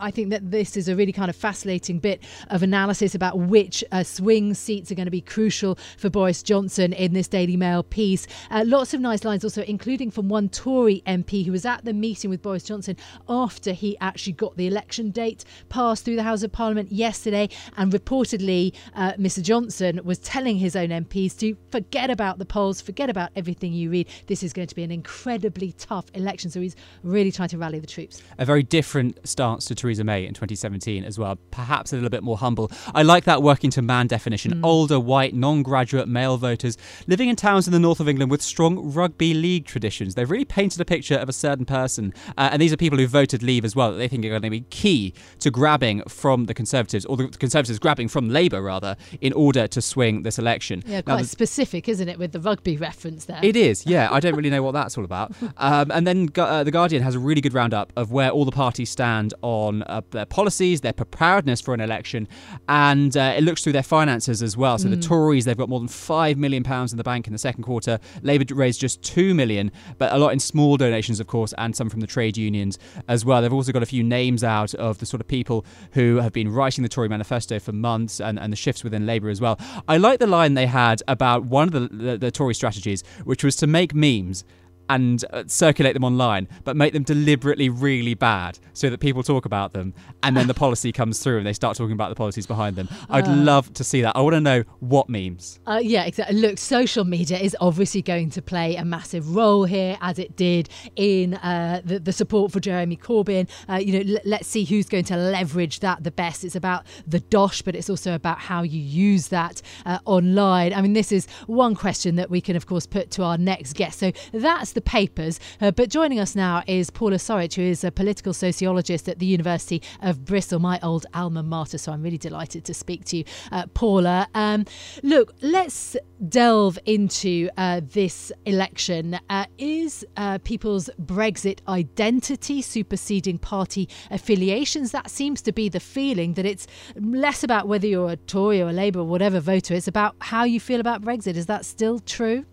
I 0.02 0.10
think 0.10 0.30
that 0.30 0.50
this 0.50 0.76
is 0.76 0.88
a 0.88 0.96
really 0.96 1.12
kind 1.12 1.30
of 1.30 1.36
fascinating 1.36 2.00
bit 2.00 2.22
of 2.48 2.62
analysis 2.62 3.14
about 3.14 3.38
which 3.38 3.84
uh, 3.92 4.02
swing 4.02 4.52
seats 4.52 4.90
are 4.90 4.96
going 4.96 5.06
to 5.06 5.12
be 5.12 5.20
crucial 5.20 5.78
for 5.96 6.10
Boris 6.10 6.42
Johnson 6.42 6.92
in 6.92 7.12
this 7.12 7.28
Daily 7.28 7.56
Mail 7.56 7.84
piece. 7.84 8.26
Uh, 8.50 8.64
lots 8.66 8.92
of 8.94 9.00
nice 9.00 9.24
lines 9.24 9.44
also, 9.44 9.62
including 9.62 10.10
from 10.10 10.28
one 10.28 10.48
Tory 10.48 11.02
MP 11.06 11.46
who 11.46 11.52
was 11.52 11.64
at 11.64 11.84
the 11.84 11.92
meeting 11.92 12.30
with 12.30 12.42
Boris 12.42 12.64
Johnson 12.64 12.96
after 13.28 13.72
he 13.72 13.96
actually 14.00 14.32
got 14.32 14.56
the 14.56 14.66
election 14.66 15.10
date 15.10 15.44
passed 15.68 16.04
through 16.04 16.16
the 16.16 16.22
House 16.24 16.42
of 16.42 16.50
Parliament 16.50 16.90
yesterday. 16.90 17.48
And 17.76 17.92
reportedly, 17.92 18.74
uh, 18.94 19.12
Mr. 19.12 19.40
Johnson 19.40 20.00
was 20.02 20.18
telling 20.18 20.56
his 20.56 20.74
own 20.74 20.88
MPs 20.88 21.38
to 21.38 21.56
forget 21.70 22.10
about 22.10 22.38
the 22.38 22.44
polls, 22.44 22.80
forget 22.80 23.08
about 23.08 23.30
everything 23.36 23.72
you 23.72 23.88
read. 23.88 24.08
This 24.26 24.42
is 24.42 24.52
going 24.52 24.66
to 24.66 24.74
be 24.74 24.82
an 24.82 24.90
incredibly 24.90 25.72
tough 25.72 26.06
election. 26.14 26.50
So 26.50 26.60
he's 26.60 26.74
really 27.04 27.30
trying 27.30 27.50
to 27.50 27.58
rally 27.58 27.78
the 27.78 27.86
troops. 27.86 28.20
A 28.38 28.44
very 28.44 28.64
different 28.64 29.16
stance 29.28 29.66
to 29.66 29.76
Theresa 29.76 29.91
May 30.00 30.24
in 30.26 30.34
2017 30.34 31.04
as 31.04 31.18
well, 31.18 31.36
perhaps 31.50 31.92
a 31.92 31.96
little 31.96 32.10
bit 32.10 32.22
more 32.22 32.38
humble. 32.38 32.70
I 32.94 33.02
like 33.02 33.24
that 33.24 33.40
Workington 33.40 33.84
man 33.84 34.06
definition. 34.06 34.54
Mm. 34.54 34.64
Older, 34.64 34.98
white, 34.98 35.34
non 35.34 35.62
graduate 35.62 36.08
male 36.08 36.36
voters 36.36 36.76
living 37.06 37.28
in 37.28 37.36
towns 37.36 37.66
in 37.66 37.72
the 37.72 37.78
north 37.78 38.00
of 38.00 38.08
England 38.08 38.30
with 38.30 38.42
strong 38.42 38.92
rugby 38.92 39.34
league 39.34 39.66
traditions. 39.66 40.14
They've 40.14 40.30
really 40.30 40.44
painted 40.44 40.80
a 40.80 40.84
picture 40.84 41.16
of 41.16 41.28
a 41.28 41.32
certain 41.32 41.64
person. 41.64 42.12
Uh, 42.36 42.50
and 42.52 42.62
these 42.62 42.72
are 42.72 42.76
people 42.76 42.98
who 42.98 43.06
voted 43.06 43.42
Leave 43.42 43.64
as 43.64 43.76
well, 43.76 43.92
that 43.92 43.98
they 43.98 44.08
think 44.08 44.24
are 44.24 44.30
going 44.30 44.42
to 44.42 44.50
be 44.50 44.60
key 44.70 45.14
to 45.40 45.50
grabbing 45.50 46.02
from 46.08 46.46
the 46.46 46.54
Conservatives, 46.54 47.04
or 47.06 47.16
the 47.16 47.28
Conservatives 47.28 47.78
grabbing 47.78 48.08
from 48.08 48.28
Labour, 48.28 48.62
rather, 48.62 48.96
in 49.20 49.32
order 49.32 49.66
to 49.68 49.80
swing 49.82 50.22
this 50.22 50.38
election. 50.38 50.82
Yeah, 50.86 51.02
quite 51.02 51.16
now, 51.16 51.22
specific, 51.22 51.88
isn't 51.88 52.08
it, 52.08 52.18
with 52.18 52.32
the 52.32 52.40
rugby 52.40 52.76
reference 52.76 53.24
there? 53.26 53.40
It 53.42 53.56
is, 53.56 53.86
yeah. 53.86 54.08
I 54.10 54.20
don't 54.20 54.34
really 54.36 54.50
know 54.50 54.62
what 54.62 54.72
that's 54.72 54.96
all 54.96 55.04
about. 55.04 55.32
Um, 55.56 55.90
and 55.90 56.06
then 56.06 56.28
uh, 56.36 56.64
The 56.64 56.70
Guardian 56.70 57.02
has 57.02 57.14
a 57.14 57.18
really 57.18 57.40
good 57.40 57.54
roundup 57.54 57.92
of 57.96 58.10
where 58.10 58.30
all 58.30 58.44
the 58.44 58.52
parties 58.52 58.90
stand 58.90 59.34
on 59.42 59.71
uh, 59.86 60.02
their 60.10 60.26
policies, 60.26 60.82
their 60.82 60.92
preparedness 60.92 61.62
for 61.62 61.72
an 61.72 61.80
election, 61.80 62.28
and 62.68 63.16
uh, 63.16 63.34
it 63.36 63.42
looks 63.44 63.62
through 63.62 63.72
their 63.72 63.82
finances 63.82 64.42
as 64.42 64.56
well. 64.56 64.76
So 64.76 64.88
mm. 64.88 64.90
the 64.90 65.08
Tories, 65.08 65.46
they've 65.46 65.56
got 65.56 65.70
more 65.70 65.80
than 65.80 65.88
five 65.88 66.36
million 66.36 66.62
pounds 66.62 66.92
in 66.92 66.98
the 66.98 67.04
bank 67.04 67.26
in 67.26 67.32
the 67.32 67.38
second 67.38 67.64
quarter. 67.64 67.98
Labour 68.22 68.54
raised 68.54 68.80
just 68.80 69.02
two 69.02 69.32
million, 69.34 69.72
but 69.98 70.12
a 70.12 70.18
lot 70.18 70.32
in 70.32 70.40
small 70.40 70.76
donations, 70.76 71.20
of 71.20 71.26
course, 71.26 71.54
and 71.58 71.74
some 71.74 71.88
from 71.88 72.00
the 72.00 72.06
trade 72.06 72.36
unions 72.36 72.78
as 73.08 73.24
well. 73.24 73.40
They've 73.40 73.52
also 73.52 73.72
got 73.72 73.82
a 73.82 73.86
few 73.86 74.02
names 74.02 74.44
out 74.44 74.74
of 74.74 74.98
the 74.98 75.06
sort 75.06 75.20
of 75.20 75.28
people 75.28 75.64
who 75.92 76.16
have 76.16 76.32
been 76.32 76.52
writing 76.52 76.82
the 76.82 76.88
Tory 76.88 77.08
manifesto 77.08 77.58
for 77.58 77.72
months 77.72 78.20
and, 78.20 78.38
and 78.38 78.52
the 78.52 78.56
shifts 78.56 78.84
within 78.84 79.06
Labour 79.06 79.30
as 79.30 79.40
well. 79.40 79.58
I 79.88 79.96
like 79.96 80.18
the 80.18 80.26
line 80.26 80.54
they 80.54 80.66
had 80.66 81.02
about 81.08 81.44
one 81.44 81.68
of 81.68 81.72
the, 81.72 81.96
the, 81.96 82.18
the 82.18 82.30
Tory 82.30 82.54
strategies, 82.54 83.04
which 83.24 83.44
was 83.44 83.56
to 83.56 83.66
make 83.66 83.94
memes 83.94 84.44
and 84.92 85.24
uh, 85.32 85.42
circulate 85.46 85.94
them 85.94 86.04
online, 86.04 86.46
but 86.64 86.76
make 86.76 86.92
them 86.92 87.02
deliberately 87.02 87.70
really 87.70 88.12
bad 88.12 88.58
so 88.74 88.90
that 88.90 89.00
people 89.00 89.22
talk 89.22 89.46
about 89.46 89.72
them 89.72 89.94
and 90.22 90.36
then 90.36 90.46
the 90.46 90.54
policy 90.54 90.92
comes 91.00 91.22
through 91.22 91.38
and 91.38 91.46
they 91.46 91.54
start 91.54 91.78
talking 91.78 91.94
about 91.94 92.10
the 92.10 92.14
policies 92.14 92.46
behind 92.46 92.76
them. 92.76 92.88
I'd 93.08 93.26
uh, 93.26 93.34
love 93.34 93.72
to 93.74 93.84
see 93.84 94.02
that. 94.02 94.14
I 94.14 94.20
want 94.20 94.34
to 94.34 94.40
know 94.40 94.64
what 94.80 95.08
memes. 95.08 95.60
Uh, 95.66 95.80
yeah, 95.82 96.04
exactly. 96.04 96.38
Look, 96.38 96.58
social 96.58 97.04
media 97.04 97.38
is 97.38 97.56
obviously 97.58 98.02
going 98.02 98.28
to 98.30 98.42
play 98.42 98.76
a 98.76 98.84
massive 98.84 99.34
role 99.34 99.64
here, 99.64 99.96
as 100.02 100.18
it 100.18 100.36
did 100.36 100.68
in 100.96 101.34
uh, 101.34 101.80
the, 101.84 101.98
the, 101.98 102.12
support 102.12 102.52
for 102.52 102.60
Jeremy 102.60 102.98
Corbyn. 102.98 103.48
Uh, 103.70 103.76
you 103.76 103.92
know, 104.04 104.14
l- 104.16 104.20
let's 104.26 104.46
see 104.46 104.64
who's 104.64 104.88
going 104.88 105.04
to 105.04 105.16
leverage 105.16 105.80
that 105.80 106.04
the 106.04 106.10
best. 106.10 106.44
It's 106.44 106.54
about 106.54 106.84
the 107.06 107.20
dosh, 107.20 107.62
but 107.62 107.74
it's 107.74 107.88
also 107.88 108.14
about 108.14 108.38
how 108.38 108.62
you 108.62 108.80
use 108.80 109.28
that 109.28 109.62
uh, 109.86 109.98
online. 110.04 110.74
I 110.74 110.82
mean, 110.82 110.92
this 110.92 111.12
is 111.12 111.26
one 111.46 111.74
question 111.74 112.16
that 112.16 112.28
we 112.28 112.42
can, 112.42 112.56
of 112.56 112.66
course, 112.66 112.86
put 112.86 113.10
to 113.12 113.22
our 113.22 113.38
next 113.38 113.72
guest. 113.72 113.98
So 113.98 114.12
that's 114.32 114.72
the 114.72 114.81
papers. 114.84 115.40
Uh, 115.60 115.70
but 115.70 115.88
joining 115.88 116.18
us 116.18 116.36
now 116.36 116.62
is 116.66 116.90
Paula 116.90 117.16
Surridge, 117.16 117.54
who 117.54 117.62
is 117.62 117.84
a 117.84 117.90
political 117.90 118.32
sociologist 118.32 119.08
at 119.08 119.18
the 119.18 119.26
University 119.26 119.82
of 120.00 120.24
Bristol, 120.24 120.58
my 120.58 120.78
old 120.82 121.06
alma 121.14 121.42
mater. 121.42 121.78
So 121.78 121.92
I'm 121.92 122.02
really 122.02 122.18
delighted 122.18 122.64
to 122.64 122.74
speak 122.74 123.04
to 123.06 123.18
you, 123.18 123.24
uh, 123.50 123.66
Paula. 123.74 124.28
Um, 124.34 124.66
look, 125.02 125.32
let's 125.40 125.96
delve 126.28 126.78
into 126.84 127.48
uh, 127.56 127.80
this 127.92 128.32
election. 128.46 129.18
Uh, 129.30 129.46
is 129.58 130.04
uh, 130.16 130.38
people's 130.38 130.90
Brexit 131.00 131.60
identity 131.68 132.62
superseding 132.62 133.38
party 133.38 133.88
affiliations? 134.10 134.92
That 134.92 135.10
seems 135.10 135.42
to 135.42 135.52
be 135.52 135.68
the 135.68 135.80
feeling 135.80 136.34
that 136.34 136.46
it's 136.46 136.66
less 136.96 137.42
about 137.42 137.68
whether 137.68 137.86
you're 137.86 138.10
a 138.10 138.16
Tory 138.16 138.60
or 138.60 138.68
a 138.68 138.72
Labour 138.72 139.00
or 139.00 139.06
whatever 139.06 139.40
voter. 139.40 139.74
It's 139.74 139.88
about 139.88 140.16
how 140.20 140.44
you 140.44 140.60
feel 140.60 140.80
about 140.80 141.02
Brexit. 141.02 141.36
Is 141.36 141.46
that 141.46 141.64
still 141.64 141.98
true? 141.98 142.44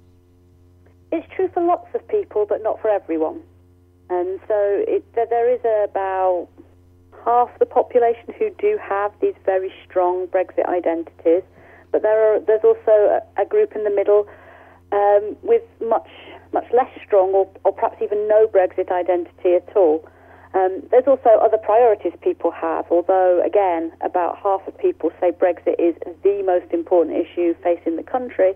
It's 1.11 1.27
true 1.35 1.49
for 1.53 1.63
lots 1.63 1.87
of 1.95 2.07
people, 2.07 2.45
but 2.47 2.61
not 2.61 2.81
for 2.81 2.89
everyone. 2.89 3.41
And 4.09 4.39
so 4.47 4.83
it, 4.87 5.03
there 5.13 5.49
is 5.49 5.59
about 5.89 6.47
half 7.25 7.49
the 7.59 7.65
population 7.65 8.33
who 8.37 8.49
do 8.59 8.77
have 8.81 9.11
these 9.21 9.35
very 9.45 9.71
strong 9.85 10.27
Brexit 10.27 10.65
identities, 10.67 11.43
but 11.91 12.01
there 12.01 12.35
are 12.35 12.39
there's 12.39 12.63
also 12.63 12.91
a, 12.91 13.41
a 13.41 13.45
group 13.45 13.75
in 13.75 13.83
the 13.83 13.89
middle 13.89 14.27
um, 14.91 15.35
with 15.43 15.63
much 15.81 16.09
much 16.53 16.65
less 16.73 16.89
strong 17.05 17.31
or, 17.33 17.47
or 17.63 17.71
perhaps 17.71 17.97
even 18.01 18.27
no 18.27 18.47
Brexit 18.47 18.91
identity 18.91 19.53
at 19.55 19.75
all. 19.75 20.07
Um, 20.55 20.81
there's 20.89 21.05
also 21.05 21.29
other 21.41 21.57
priorities 21.57 22.13
people 22.21 22.49
have, 22.49 22.85
although, 22.89 23.39
again, 23.45 23.91
about 24.01 24.39
half 24.41 24.67
of 24.67 24.75
people 24.79 25.11
say 25.21 25.31
Brexit 25.31 25.75
is 25.77 25.95
the 26.23 26.41
most 26.43 26.73
important 26.73 27.17
issue 27.17 27.53
facing 27.61 27.97
the 27.97 28.03
country. 28.03 28.53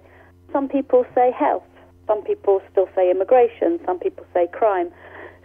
Some 0.51 0.67
people 0.67 1.05
say 1.13 1.31
health. 1.31 1.63
Some 2.07 2.23
people 2.23 2.61
still 2.71 2.89
say 2.95 3.09
immigration, 3.09 3.79
some 3.85 3.99
people 3.99 4.25
say 4.33 4.47
crime. 4.51 4.91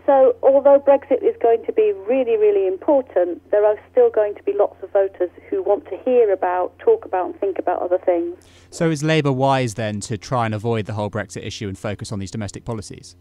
So, 0.08 0.34
although 0.42 0.80
Brexit 0.80 1.22
is 1.22 1.36
going 1.42 1.66
to 1.66 1.72
be 1.72 1.92
really, 2.08 2.38
really 2.38 2.66
important, 2.66 3.42
there 3.50 3.66
are 3.66 3.76
still 3.92 4.08
going 4.08 4.34
to 4.36 4.42
be 4.42 4.54
lots 4.54 4.82
of 4.82 4.90
voters 4.90 5.28
who 5.50 5.62
want 5.62 5.84
to 5.90 5.98
hear 5.98 6.32
about, 6.32 6.78
talk 6.78 7.04
about, 7.04 7.26
and 7.26 7.38
think 7.38 7.58
about 7.58 7.82
other 7.82 7.98
things. 7.98 8.34
So, 8.70 8.90
is 8.90 9.02
Labour 9.02 9.32
wise 9.32 9.74
then 9.74 10.00
to 10.00 10.16
try 10.16 10.46
and 10.46 10.54
avoid 10.54 10.86
the 10.86 10.94
whole 10.94 11.10
Brexit 11.10 11.44
issue 11.44 11.68
and 11.68 11.78
focus 11.78 12.10
on 12.10 12.20
these 12.20 12.30
domestic 12.30 12.64
policies? 12.64 13.16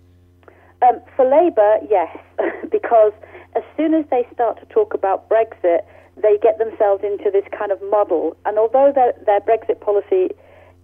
Um, 0.82 1.02
for 1.16 1.26
Labour, 1.26 1.78
yes, 1.90 2.16
because 2.72 3.12
as 3.58 3.64
soon 3.76 3.94
as 3.94 4.06
they 4.10 4.26
start 4.34 4.58
to 4.62 4.66
talk 4.68 4.94
about 4.94 5.28
Brexit, 5.28 5.82
they 6.16 6.38
get 6.42 6.58
themselves 6.58 7.04
into 7.04 7.30
this 7.32 7.46
kind 7.58 7.72
of 7.72 7.82
model. 7.90 8.38
And 8.46 8.58
although 8.58 8.94
their, 8.96 9.14
their 9.26 9.42
Brexit 9.42 9.82
policy 9.82 10.34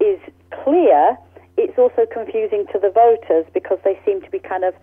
is 0.01 0.19
clear, 0.63 1.17
it's 1.63 1.79
also 1.79 2.05
confusing 2.11 2.65
to 2.73 2.77
the 2.79 2.89
voters 2.89 3.45
because 3.53 3.79
they 3.85 3.97
seem 4.05 4.21
to 4.21 4.29
be 4.29 4.39
kind 4.39 4.65
of 4.65 4.75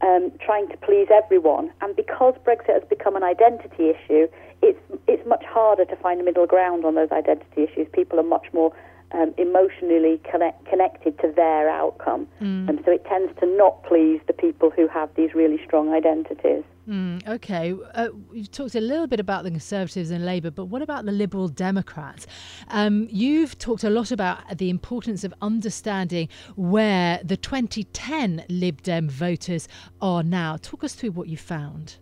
um, 0.00 0.30
trying 0.40 0.68
to 0.68 0.76
please 0.76 1.08
everyone. 1.12 1.72
And 1.80 1.96
because 1.96 2.34
Brexit 2.46 2.72
has 2.72 2.84
become 2.88 3.16
an 3.16 3.24
identity 3.24 3.90
issue, 3.90 4.28
it's 4.62 4.78
it's 5.08 5.26
much 5.26 5.44
harder 5.44 5.84
to 5.84 5.96
find 5.96 6.20
a 6.20 6.24
middle 6.24 6.46
ground 6.46 6.84
on 6.84 6.94
those 6.94 7.10
identity 7.10 7.64
issues. 7.64 7.88
People 7.92 8.20
are 8.20 8.28
much 8.36 8.46
more 8.52 8.72
um, 9.12 9.34
emotionally 9.38 10.20
connect, 10.30 10.64
connected 10.66 11.18
to 11.18 11.32
their 11.34 11.68
outcome, 11.68 12.26
mm. 12.40 12.68
and 12.68 12.80
so 12.84 12.92
it 12.92 13.04
tends 13.06 13.32
to 13.40 13.46
not 13.56 13.82
please 13.84 14.20
the 14.26 14.32
people 14.32 14.70
who 14.70 14.86
have 14.88 15.10
these 15.16 15.34
really 15.34 15.60
strong 15.64 15.92
identities. 15.92 16.62
Mm, 16.88 17.26
okay, 17.28 17.74
uh, 17.94 18.08
you've 18.32 18.50
talked 18.50 18.74
a 18.74 18.80
little 18.80 19.06
bit 19.06 19.20
about 19.20 19.44
the 19.44 19.50
Conservatives 19.50 20.10
and 20.10 20.26
Labour, 20.26 20.50
but 20.50 20.64
what 20.64 20.82
about 20.82 21.04
the 21.04 21.12
Liberal 21.12 21.46
Democrats? 21.46 22.26
Um, 22.68 23.06
you've 23.10 23.56
talked 23.58 23.84
a 23.84 23.90
lot 23.90 24.10
about 24.10 24.58
the 24.58 24.70
importance 24.70 25.22
of 25.22 25.32
understanding 25.40 26.28
where 26.56 27.20
the 27.22 27.36
2010 27.36 28.44
Lib 28.48 28.82
Dem 28.82 29.08
voters 29.08 29.68
are 30.00 30.22
now. 30.22 30.56
Talk 30.56 30.82
us 30.82 30.94
through 30.94 31.12
what 31.12 31.28
you 31.28 31.36
found. 31.36 31.98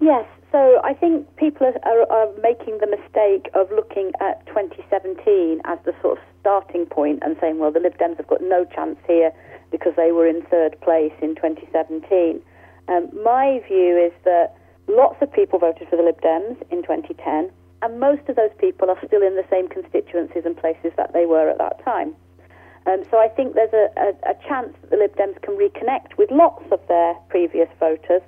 Yes, 0.00 0.26
so 0.52 0.80
I 0.84 0.94
think 0.94 1.26
people 1.36 1.72
are, 1.82 2.12
are, 2.12 2.28
making 2.42 2.78
the 2.78 2.86
mistake 2.86 3.50
of 3.54 3.70
looking 3.70 4.12
at 4.20 4.46
2017 4.46 5.60
as 5.64 5.78
the 5.84 5.92
sort 6.02 6.18
of 6.18 6.24
starting 6.40 6.86
point 6.86 7.20
and 7.22 7.36
saying, 7.40 7.58
well, 7.58 7.72
the 7.72 7.80
Lib 7.80 7.98
Dems 7.98 8.16
have 8.18 8.28
got 8.28 8.42
no 8.42 8.64
chance 8.64 8.96
here 9.06 9.32
because 9.70 9.94
they 9.96 10.12
were 10.12 10.26
in 10.26 10.42
third 10.42 10.80
place 10.80 11.12
in 11.22 11.34
2017. 11.34 12.40
Um, 12.86 13.08
my 13.24 13.60
view 13.66 13.96
is 13.98 14.12
that 14.24 14.54
lots 14.86 15.16
of 15.22 15.32
people 15.32 15.58
voted 15.58 15.88
for 15.88 15.96
the 15.96 16.02
Lib 16.02 16.20
Dems 16.20 16.60
in 16.70 16.82
2010, 16.82 17.50
and 17.82 18.00
most 18.00 18.28
of 18.28 18.36
those 18.36 18.54
people 18.58 18.90
are 18.90 18.98
still 19.06 19.22
in 19.22 19.36
the 19.36 19.44
same 19.50 19.68
constituencies 19.68 20.44
and 20.44 20.56
places 20.56 20.92
that 20.96 21.12
they 21.12 21.26
were 21.26 21.48
at 21.48 21.58
that 21.58 21.82
time. 21.84 22.14
Um, 22.86 23.02
so 23.10 23.18
I 23.18 23.28
think 23.28 23.54
there's 23.54 23.72
a, 23.72 23.88
a, 23.98 24.30
a, 24.30 24.34
chance 24.46 24.76
that 24.82 24.90
the 24.90 24.98
Lib 24.98 25.16
Dems 25.16 25.40
can 25.40 25.56
reconnect 25.56 26.18
with 26.18 26.30
lots 26.30 26.64
of 26.70 26.80
their 26.86 27.14
previous 27.30 27.68
voters 27.80 28.20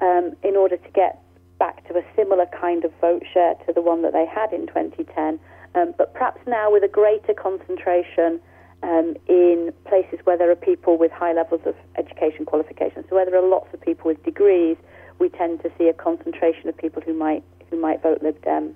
um, 0.00 0.34
in 0.42 0.56
order 0.56 0.76
to 0.76 0.90
get 0.90 1.22
back 1.58 1.86
to 1.88 1.96
a 1.96 2.02
similar 2.16 2.46
kind 2.58 2.84
of 2.84 2.92
vote 3.00 3.22
share 3.32 3.54
to 3.66 3.72
the 3.72 3.82
one 3.82 4.02
that 4.02 4.12
they 4.12 4.26
had 4.26 4.52
in 4.52 4.66
2010, 4.66 5.38
um, 5.74 5.94
but 5.98 6.12
perhaps 6.14 6.40
now 6.46 6.70
with 6.70 6.82
a 6.82 6.88
greater 6.88 7.34
concentration 7.34 8.40
um, 8.82 9.14
in 9.28 9.72
places 9.84 10.18
where 10.24 10.38
there 10.38 10.50
are 10.50 10.56
people 10.56 10.96
with 10.96 11.12
high 11.12 11.32
levels 11.32 11.60
of 11.66 11.74
education 11.96 12.44
qualifications. 12.44 13.04
So 13.08 13.16
where 13.16 13.26
there 13.26 13.36
are 13.36 13.46
lots 13.46 13.72
of 13.74 13.80
people 13.80 14.08
with 14.08 14.22
degrees, 14.24 14.76
we 15.18 15.28
tend 15.28 15.62
to 15.62 15.70
see 15.78 15.88
a 15.88 15.92
concentration 15.92 16.68
of 16.68 16.76
people 16.76 17.02
who 17.02 17.12
might 17.12 17.44
who 17.68 17.76
might 17.78 18.02
vote 18.02 18.22
Lib 18.22 18.42
Dem. 18.42 18.74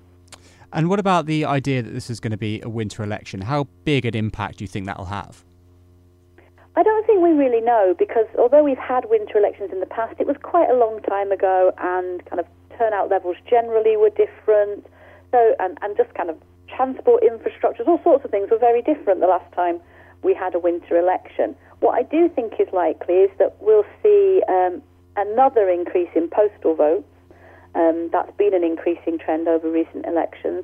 And 0.71 0.89
what 0.89 0.99
about 0.99 1.25
the 1.25 1.43
idea 1.45 1.81
that 1.81 1.91
this 1.91 2.09
is 2.09 2.19
going 2.19 2.31
to 2.31 2.37
be 2.37 2.61
a 2.61 2.69
winter 2.69 3.03
election? 3.03 3.41
How 3.41 3.65
big 3.83 4.05
an 4.05 4.15
impact 4.15 4.57
do 4.57 4.63
you 4.63 4.67
think 4.67 4.85
that'll 4.85 5.05
have? 5.05 5.43
I 6.77 6.83
don't 6.83 7.05
think 7.07 7.21
we 7.21 7.31
really 7.31 7.61
know 7.61 7.95
because 7.97 8.25
although 8.37 8.63
we've 8.63 8.77
had 8.77 9.05
winter 9.09 9.37
elections 9.37 9.69
in 9.71 9.79
the 9.79 9.85
past, 9.85 10.15
it 10.19 10.27
was 10.27 10.35
quite 10.43 10.69
a 10.69 10.75
long 10.75 11.01
time 11.03 11.31
ago, 11.31 11.71
and 11.77 12.25
kind 12.25 12.39
of 12.39 12.45
turnout 12.77 13.09
levels 13.09 13.37
generally 13.49 13.95
were 13.95 14.09
different. 14.09 14.85
So, 15.31 15.55
and, 15.59 15.77
and 15.81 15.95
just 15.95 16.13
kind 16.13 16.29
of 16.29 16.37
transport 16.67 17.23
infrastructures, 17.23 17.87
all 17.87 18.01
sorts 18.03 18.25
of 18.25 18.31
things 18.31 18.49
were 18.51 18.57
very 18.57 18.81
different 18.81 19.21
the 19.21 19.27
last 19.27 19.51
time 19.53 19.79
we 20.21 20.33
had 20.33 20.53
a 20.53 20.59
winter 20.59 20.97
election. 20.97 21.55
What 21.79 21.93
I 21.95 22.03
do 22.03 22.27
think 22.27 22.53
is 22.59 22.67
likely 22.73 23.15
is 23.15 23.31
that 23.39 23.55
we'll 23.61 23.85
see 24.03 24.41
um, 24.49 24.81
another 25.15 25.69
increase 25.69 26.09
in 26.15 26.29
postal 26.29 26.75
votes. 26.75 27.07
Um, 27.75 28.09
that's 28.11 28.31
been 28.37 28.53
an 28.53 28.63
increasing 28.63 29.17
trend 29.17 29.47
over 29.47 29.69
recent 29.69 30.05
elections. 30.05 30.63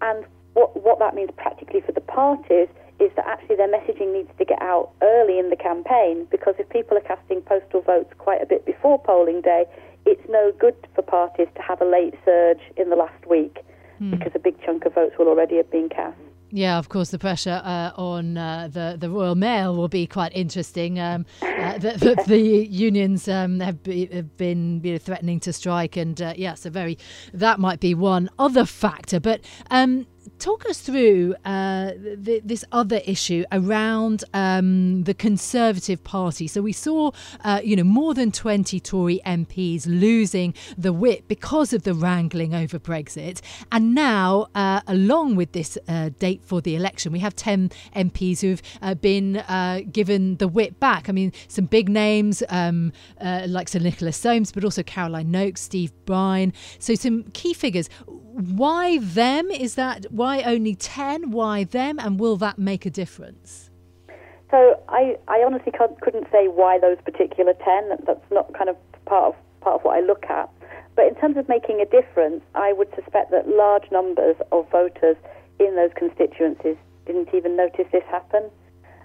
And 0.00 0.24
what, 0.54 0.80
what 0.82 0.98
that 0.98 1.14
means 1.14 1.30
practically 1.36 1.80
for 1.80 1.92
the 1.92 2.00
parties 2.00 2.68
is 3.02 3.10
that 3.16 3.26
actually 3.26 3.56
their 3.56 3.68
messaging 3.68 4.12
needs 4.12 4.30
to 4.38 4.44
get 4.44 4.60
out 4.62 4.90
early 5.02 5.38
in 5.38 5.50
the 5.50 5.56
campaign 5.56 6.26
because 6.30 6.54
if 6.58 6.68
people 6.68 6.96
are 6.96 7.00
casting 7.00 7.40
postal 7.42 7.82
votes 7.82 8.12
quite 8.18 8.40
a 8.40 8.46
bit 8.46 8.64
before 8.64 8.98
polling 8.98 9.40
day, 9.40 9.64
it's 10.06 10.22
no 10.28 10.52
good 10.58 10.76
for 10.94 11.02
parties 11.02 11.48
to 11.56 11.62
have 11.62 11.80
a 11.80 11.84
late 11.84 12.14
surge 12.24 12.60
in 12.76 12.90
the 12.90 12.96
last 12.96 13.26
week 13.28 13.58
Hmm. 14.02 14.10
because 14.10 14.32
a 14.34 14.38
big 14.38 14.60
chunk 14.64 14.84
of 14.84 14.94
votes 14.94 15.14
will 15.16 15.28
already 15.28 15.56
have 15.56 15.70
been 15.70 15.88
cast. 15.88 16.16
Yeah, 16.50 16.78
of 16.78 16.88
course, 16.88 17.10
the 17.10 17.18
pressure 17.18 17.62
uh, 17.64 17.92
on 17.96 18.36
uh, 18.36 18.68
the 18.70 18.96
the 18.98 19.08
Royal 19.08 19.34
Mail 19.34 19.74
will 19.74 19.88
be 19.88 20.06
quite 20.06 20.32
interesting. 20.34 20.98
Um, 20.98 21.24
uh, 21.40 21.78
the, 21.78 21.92
the, 21.92 22.24
the 22.26 22.38
unions 22.38 23.26
um, 23.28 23.60
have, 23.60 23.82
be, 23.82 24.06
have 24.06 24.36
been 24.36 24.80
you 24.84 24.92
know, 24.92 24.98
threatening 24.98 25.40
to 25.40 25.52
strike, 25.52 25.96
and 25.96 26.20
uh, 26.20 26.34
yeah, 26.36 26.54
so 26.54 26.68
very 26.68 26.98
that 27.32 27.58
might 27.58 27.80
be 27.80 27.94
one 27.94 28.28
other 28.38 28.66
factor. 28.66 29.18
But 29.18 29.40
um, 29.70 30.06
talk 30.38 30.66
us 30.66 30.80
through 30.80 31.34
uh, 31.44 31.92
th- 32.24 32.42
this 32.44 32.64
other 32.72 33.00
issue 33.04 33.44
around 33.52 34.24
um, 34.34 35.04
the 35.04 35.14
Conservative 35.14 36.02
Party. 36.04 36.46
So 36.46 36.62
we 36.62 36.72
saw, 36.72 37.12
uh, 37.44 37.60
you 37.62 37.76
know, 37.76 37.84
more 37.84 38.14
than 38.14 38.32
20 38.32 38.80
Tory 38.80 39.20
MPs 39.26 39.86
losing 39.86 40.54
the 40.76 40.92
whip 40.92 41.28
because 41.28 41.72
of 41.72 41.82
the 41.82 41.94
wrangling 41.94 42.54
over 42.54 42.78
Brexit. 42.78 43.40
And 43.70 43.94
now, 43.94 44.48
uh, 44.54 44.80
along 44.86 45.36
with 45.36 45.52
this 45.52 45.78
uh, 45.88 46.10
date 46.18 46.42
for 46.44 46.60
the 46.60 46.76
election, 46.76 47.12
we 47.12 47.20
have 47.20 47.36
10 47.36 47.70
MPs 47.96 48.40
who've 48.40 48.62
uh, 48.80 48.94
been 48.94 49.38
uh, 49.38 49.80
given 49.90 50.36
the 50.36 50.48
whip 50.48 50.78
back. 50.80 51.08
I 51.08 51.12
mean, 51.12 51.32
some 51.48 51.66
big 51.66 51.88
names 51.88 52.42
um, 52.48 52.92
like 53.20 53.68
Sir 53.68 53.78
Nicholas 53.78 54.16
Soames, 54.16 54.52
but 54.52 54.64
also 54.64 54.82
Caroline 54.82 55.30
Nokes, 55.30 55.58
Steve 55.58 55.92
Brine. 56.04 56.52
So 56.78 56.94
some 56.94 57.24
key 57.32 57.54
figures. 57.54 57.88
Why 58.06 58.98
them? 58.98 59.50
Is 59.50 59.74
that 59.74 60.10
why 60.12 60.42
only 60.42 60.74
10? 60.74 61.30
Why 61.30 61.64
them? 61.64 61.98
And 61.98 62.20
will 62.20 62.36
that 62.36 62.58
make 62.58 62.84
a 62.86 62.90
difference? 62.90 63.70
So 64.50 64.78
I, 64.88 65.16
I 65.28 65.42
honestly 65.44 65.72
can't, 65.72 65.98
couldn't 66.02 66.26
say 66.30 66.46
why 66.48 66.78
those 66.78 66.98
particular 67.04 67.54
ten. 67.54 67.88
That- 67.88 68.04
That's 68.06 68.30
not 68.30 68.52
kind 68.52 68.68
of 68.68 68.76
part 69.06 69.34
of 69.34 69.60
part 69.62 69.76
of 69.76 69.82
what 69.82 69.96
I 69.96 70.00
look 70.00 70.24
at. 70.28 70.50
But 70.94 71.06
in 71.06 71.14
terms 71.14 71.38
of 71.38 71.48
making 71.48 71.80
a 71.80 71.86
difference, 71.86 72.42
I 72.54 72.74
would 72.74 72.88
suspect 72.94 73.30
that 73.30 73.48
large 73.48 73.90
numbers 73.90 74.36
of 74.52 74.68
voters 74.70 75.16
in 75.58 75.74
those 75.74 75.90
constituencies 75.96 76.76
didn't 77.06 77.30
even 77.32 77.56
notice 77.56 77.86
this 77.92 78.04
happen. 78.10 78.50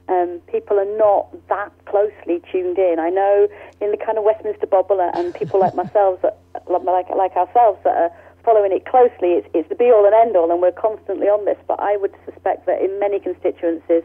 Um, 0.10 0.42
people 0.48 0.80
are 0.80 0.98
not 0.98 1.32
that 1.48 1.72
closely 1.86 2.42
tuned 2.52 2.78
in. 2.78 2.98
I 3.00 3.10
know 3.10 3.48
in 3.80 3.92
the 3.92 3.98
kind 3.98 4.18
of 4.18 4.24
Westminster 4.26 4.68
bubble 4.68 5.00
and 5.02 5.34
people 5.34 5.60
like 5.62 5.76
myself, 5.84 6.22
that, 6.24 6.38
like 6.68 7.10
like 7.10 7.36
ourselves, 7.38 7.80
that 7.86 7.96
are 7.96 8.12
following 8.44 8.72
it 8.72 8.86
closely. 8.86 9.34
It's, 9.34 9.48
it's 9.54 9.70
the 9.70 9.76
be 9.76 9.92
all 9.92 10.06
and 10.06 10.14
end 10.14 10.36
all, 10.36 10.52
and 10.52 10.62
we're 10.62 10.72
constantly 10.72 11.28
on 11.28 11.46
this. 11.46 11.58
But 11.68 11.80
I 11.80 11.98
would 11.98 12.14
suspect 12.26 12.66
that 12.66 12.82
in 12.82 13.00
many 13.00 13.20
constituencies, 13.20 14.04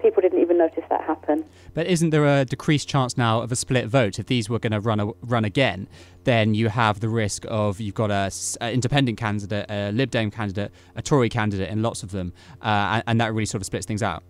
people 0.00 0.20
didn't 0.20 0.40
even 0.40 0.58
notice 0.58 0.84
that 0.90 1.02
happen. 1.02 1.44
But 1.72 1.86
isn't 1.86 2.10
there 2.10 2.26
a 2.26 2.44
decreased 2.44 2.88
chance 2.88 3.16
now 3.16 3.40
of 3.40 3.50
a 3.50 3.56
split 3.56 3.86
vote? 3.86 4.18
If 4.18 4.26
these 4.26 4.50
were 4.50 4.58
going 4.58 4.72
to 4.72 4.80
run 4.80 5.00
a, 5.00 5.06
run 5.22 5.44
again, 5.44 5.88
then 6.24 6.54
you 6.54 6.68
have 6.68 7.00
the 7.00 7.08
risk 7.08 7.44
of 7.48 7.80
you've 7.80 7.94
got 7.94 8.10
a, 8.10 8.30
independent 8.70 9.18
candidate, 9.18 9.66
a 9.70 9.92
Lib 9.92 10.10
Dem 10.10 10.30
candidate, 10.30 10.72
a 10.94 11.02
Tory 11.02 11.28
candidate, 11.28 11.70
and 11.70 11.82
lots 11.82 12.02
of 12.02 12.10
them, 12.10 12.32
uh, 12.62 12.66
and, 12.66 13.02
and 13.06 13.20
that 13.20 13.32
really 13.32 13.46
sort 13.46 13.62
of 13.62 13.66
splits 13.66 13.86
things 13.86 14.02
out. 14.02 14.22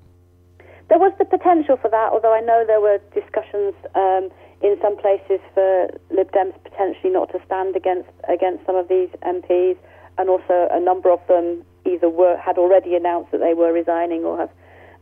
There 0.88 0.98
was 0.98 1.12
the 1.18 1.24
potential 1.24 1.76
for 1.76 1.90
that, 1.90 2.12
although 2.12 2.34
I 2.34 2.40
know 2.40 2.64
there 2.66 2.80
were 2.80 3.00
discussions 3.14 3.74
um, 3.94 4.30
in 4.62 4.76
some 4.80 4.96
places 4.98 5.40
for 5.54 5.88
Lib 6.10 6.30
Dems 6.32 6.54
potentially 6.74 7.12
not 7.12 7.30
to 7.32 7.40
stand 7.46 7.76
against 7.76 8.10
against 8.28 8.66
some 8.66 8.76
of 8.76 8.88
these 8.88 9.08
MPs, 9.22 9.76
and 10.18 10.28
also 10.28 10.68
a 10.70 10.80
number 10.80 11.10
of 11.10 11.20
them 11.28 11.64
either 11.87 12.08
were 12.08 12.37
had 12.37 12.58
already 12.58 12.94
announced 12.94 13.30
that 13.30 13.40
they 13.40 13.54
were 13.54 13.72
resigning 13.72 14.24
or 14.24 14.37
have 14.38 14.50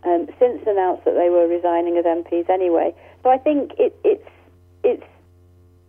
um, 0.04 0.26
since 0.38 0.62
announced 0.66 1.04
that 1.04 1.14
they 1.14 1.30
were 1.30 1.46
resigning 1.46 1.96
as 1.96 2.04
MPs 2.04 2.50
anyway. 2.50 2.94
So 3.22 3.30
I 3.30 3.38
think 3.38 3.72
it, 3.78 3.96
it's 4.04 4.28
it's 4.84 5.06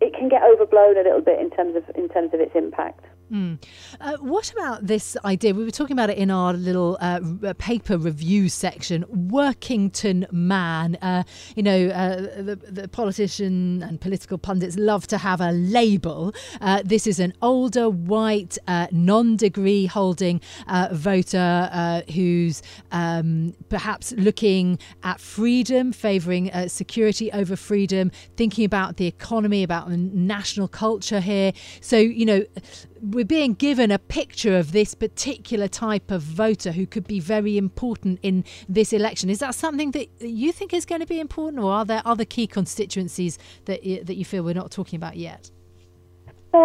it 0.00 0.14
can 0.14 0.28
get 0.28 0.42
overblown 0.42 0.96
a 0.96 1.02
little 1.02 1.20
bit 1.20 1.40
in 1.40 1.50
terms 1.50 1.76
of 1.76 1.84
in 1.94 2.08
terms 2.08 2.32
of 2.32 2.40
its 2.40 2.54
impact. 2.54 3.04
Mm. 3.34 3.60
Uh, 4.00 4.16
what 4.18 4.52
about 4.52 4.86
this 4.86 5.16
idea? 5.24 5.52
We 5.54 5.64
were 5.64 5.72
talking 5.72 5.94
about 5.94 6.08
it 6.08 6.18
in 6.18 6.30
our 6.30 6.52
little 6.52 6.96
uh, 7.00 7.20
paper 7.58 7.98
review 7.98 8.48
section. 8.48 9.04
Workington 9.12 10.30
man. 10.30 10.96
Uh, 11.02 11.24
you 11.56 11.64
know, 11.64 11.88
uh, 11.88 12.20
the, 12.20 12.56
the 12.70 12.86
politician 12.86 13.82
and 13.82 14.00
political 14.00 14.38
pundits 14.38 14.76
love 14.76 15.08
to 15.08 15.18
have 15.18 15.40
a 15.40 15.50
label. 15.50 16.32
Uh, 16.60 16.82
this 16.84 17.08
is 17.08 17.18
an 17.18 17.32
older, 17.42 17.90
white, 17.90 18.56
uh, 18.68 18.86
non 18.92 19.36
degree 19.36 19.86
holding 19.86 20.40
uh, 20.68 20.90
voter 20.92 21.68
uh, 21.72 22.02
who's 22.12 22.62
um, 22.92 23.52
perhaps 23.68 24.12
looking 24.12 24.78
at 25.02 25.18
freedom, 25.18 25.90
favouring 25.90 26.52
uh, 26.52 26.68
security 26.68 27.32
over 27.32 27.56
freedom, 27.56 28.12
thinking 28.36 28.64
about 28.64 28.96
the 28.96 29.08
economy, 29.08 29.64
about 29.64 29.90
national 29.90 30.68
culture 30.68 31.18
here. 31.18 31.52
So, 31.80 31.96
you 31.96 32.26
know, 32.26 32.44
we're 33.24 33.28
being 33.38 33.54
given 33.54 33.90
a 33.90 33.98
picture 33.98 34.54
of 34.58 34.72
this 34.72 34.94
particular 34.94 35.66
type 35.66 36.10
of 36.10 36.20
voter 36.20 36.72
who 36.72 36.86
could 36.86 37.06
be 37.06 37.20
very 37.20 37.56
important 37.56 38.18
in 38.22 38.44
this 38.68 38.92
election. 38.92 39.30
Is 39.30 39.38
that 39.38 39.54
something 39.54 39.92
that 39.92 40.08
you 40.20 40.52
think 40.52 40.74
is 40.74 40.84
going 40.84 41.00
to 41.00 41.06
be 41.06 41.18
important, 41.20 41.62
or 41.62 41.72
are 41.72 41.84
there 41.86 42.02
other 42.04 42.26
key 42.26 42.46
constituencies 42.46 43.38
that 43.64 43.82
you, 43.82 44.04
that 44.04 44.16
you 44.16 44.26
feel 44.26 44.42
we're 44.42 44.52
not 44.52 44.70
talking 44.70 44.98
about 44.98 45.16
yet? 45.16 45.50
So 46.52 46.58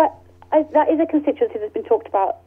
I, 0.51 0.63
that 0.73 0.89
is 0.89 0.99
a 0.99 1.05
constituency 1.05 1.59
that's 1.59 1.73
been 1.73 1.85
talked 1.85 2.07
about, 2.09 2.39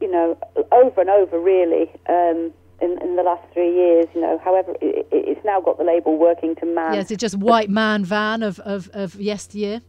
you 0.00 0.10
know, 0.10 0.38
over 0.72 1.02
and 1.02 1.10
over, 1.10 1.38
really, 1.38 1.90
um, 2.08 2.52
in, 2.80 2.98
in 3.02 3.16
the 3.16 3.22
last 3.22 3.42
three 3.52 3.74
years. 3.74 4.06
You 4.14 4.22
know, 4.22 4.40
however, 4.42 4.72
it, 4.80 5.06
it- 5.12 5.28
it's 5.28 5.44
now 5.44 5.60
got 5.60 5.76
the 5.76 5.84
label 5.84 6.18
Workington 6.18 6.74
Man. 6.74 6.94
yeah, 6.94 7.00
is 7.00 7.10
it 7.10 7.18
just 7.18 7.36
white 7.36 7.68
man 7.68 8.04
van 8.06 8.42
of, 8.42 8.58
of, 8.60 8.88
of 8.94 9.16
yesteryear? 9.16 9.82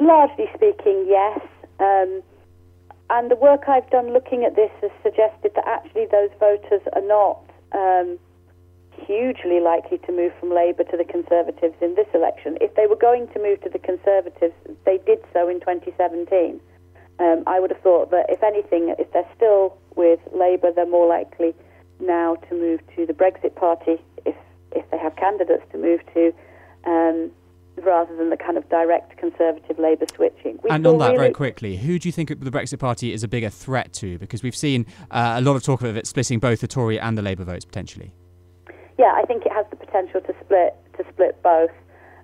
Largely 0.00 0.46
speaking, 0.54 1.04
yes. 1.06 1.40
Um, 1.78 2.22
and 3.10 3.30
the 3.30 3.36
work 3.36 3.68
I've 3.68 3.88
done 3.90 4.12
looking 4.12 4.44
at 4.44 4.56
this 4.56 4.70
has 4.80 4.90
suggested 5.02 5.52
that 5.54 5.66
actually 5.66 6.06
those 6.06 6.30
voters 6.38 6.82
are 6.92 7.02
not 7.02 7.42
um, 7.72 8.18
hugely 9.06 9.60
likely 9.60 9.98
to 9.98 10.12
move 10.12 10.32
from 10.38 10.50
Labour 10.54 10.84
to 10.84 10.96
the 10.96 11.04
Conservatives 11.04 11.74
in 11.80 11.94
this 11.94 12.06
election. 12.14 12.56
If 12.60 12.74
they 12.74 12.86
were 12.86 12.96
going 12.96 13.28
to 13.28 13.38
move 13.38 13.60
to 13.62 13.68
the 13.68 13.78
Conservatives, 13.78 14.54
they 14.86 14.98
did 14.98 15.18
so 15.32 15.48
in 15.48 15.60
2017. 15.60 16.60
Um, 17.18 17.42
I 17.46 17.60
would 17.60 17.70
have 17.70 17.82
thought 17.82 18.10
that 18.12 18.26
if 18.28 18.42
anything, 18.42 18.94
if 18.98 19.12
they're 19.12 19.28
still 19.36 19.76
with 19.96 20.20
Labour, 20.32 20.72
they're 20.72 20.86
more 20.86 21.06
likely 21.06 21.54
now 21.98 22.36
to 22.48 22.54
move 22.54 22.80
to 22.96 23.06
the 23.06 23.12
Brexit 23.12 23.54
Party 23.54 24.00
if 24.24 24.34
if 24.72 24.88
they 24.90 24.98
have 24.98 25.16
candidates 25.16 25.64
to 25.72 25.78
move 25.78 26.00
to. 26.14 26.32
Um, 26.86 27.30
rather 27.84 28.14
than 28.16 28.30
the 28.30 28.36
kind 28.36 28.56
of 28.56 28.68
direct 28.68 29.16
Conservative 29.16 29.78
Labour 29.78 30.06
switching. 30.14 30.58
We 30.62 30.70
and 30.70 30.86
on 30.86 30.98
that, 30.98 31.16
very 31.16 31.32
quickly, 31.32 31.76
who 31.76 31.98
do 31.98 32.08
you 32.08 32.12
think 32.12 32.28
the 32.28 32.50
Brexit 32.50 32.78
Party 32.78 33.12
is 33.12 33.22
a 33.22 33.28
bigger 33.28 33.50
threat 33.50 33.92
to? 33.94 34.18
Because 34.18 34.42
we've 34.42 34.56
seen 34.56 34.86
uh, 35.10 35.34
a 35.36 35.40
lot 35.40 35.56
of 35.56 35.62
talk 35.62 35.82
of 35.82 35.96
it 35.96 36.06
splitting 36.06 36.38
both 36.38 36.60
the 36.60 36.68
Tory 36.68 36.98
and 36.98 37.16
the 37.16 37.22
Labour 37.22 37.44
votes 37.44 37.64
potentially. 37.64 38.12
Yeah, 38.98 39.12
I 39.14 39.22
think 39.22 39.46
it 39.46 39.52
has 39.52 39.66
the 39.70 39.76
potential 39.76 40.20
to 40.20 40.34
split 40.44 40.74
to 40.98 41.04
split 41.12 41.42
both, 41.42 41.70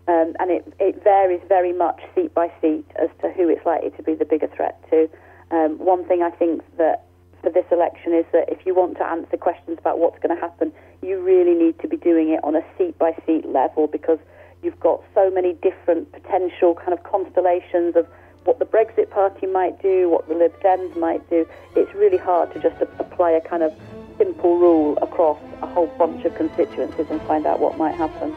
um, 0.09 0.35
and 0.39 0.51
it, 0.51 0.73
it 0.79 1.03
varies 1.03 1.41
very 1.49 1.73
much 1.73 2.01
seat 2.15 2.35
by 2.35 2.53
seat 2.61 2.85
as 3.03 3.09
to 3.23 3.31
who 3.31 3.49
it's 3.49 3.65
likely 3.65 3.91
to 3.91 4.03
be 4.03 4.15
the 4.15 4.27
bigger 4.27 4.49
threat 4.55 4.79
to. 4.91 5.09
Um, 5.51 5.79
one 5.79 6.05
thing 6.07 6.23
I 6.23 6.31
think 6.31 6.63
that 6.77 7.05
for 7.43 7.51
this 7.51 7.65
election 7.71 8.13
is 8.13 8.25
that 8.33 8.49
if 8.49 8.67
you 8.67 8.75
want 8.75 8.97
to 8.99 9.05
answer 9.05 9.37
questions 9.37 9.79
about 9.79 9.99
what's 9.99 10.19
going 10.19 10.35
to 10.35 10.41
happen, 10.41 10.73
you 11.01 11.21
really 11.21 11.55
need 11.55 11.79
to 11.81 11.89
be 11.89 11.97
doing 11.97 12.31
it 12.31 12.41
on 12.43 12.57
a 12.57 12.65
seat 12.77 12.99
by 12.99 13.13
seat 13.25 13.47
level 13.47 13.87
because 13.87 14.19
you've 14.63 14.79
got 14.81 15.03
so 15.15 15.31
many 15.31 15.55
different 15.55 16.13
potential 16.13 16.75
kind 16.75 16.93
of 16.93 17.03
constellations 17.03 17.97
of 17.97 18.07
what 18.45 18.59
the 18.59 18.65
Brexit 18.65 19.11
Party 19.11 19.47
might 19.47 19.81
do, 19.83 20.09
what 20.09 20.29
the 20.29 20.35
Lib 20.35 20.53
Dems 20.61 20.97
might 20.97 21.29
do. 21.29 21.47
It's 21.75 21.93
really 21.95 22.17
hard 22.17 22.53
to 22.55 22.61
just 22.61 22.81
apply 22.99 23.33
a 23.33 23.41
kind 23.41 23.63
of 23.63 23.73
simple 24.19 24.59
rule 24.59 24.97
across 24.99 25.39
a 25.63 25.67
whole 25.67 25.89
bunch 25.99 26.25
of 26.25 26.35
constituencies 26.37 27.07
and 27.11 27.21
find 27.23 27.47
out 27.47 27.61
what 27.61 27.77
might 27.77 27.95
happen. 27.95 28.35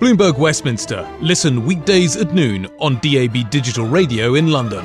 Bloomberg 0.00 0.38
Westminster. 0.38 1.08
Listen 1.20 1.64
weekdays 1.64 2.16
at 2.16 2.32
noon 2.34 2.66
on 2.78 2.96
DAB 2.96 3.48
Digital 3.50 3.86
Radio 3.86 4.34
in 4.34 4.50
London. 4.50 4.84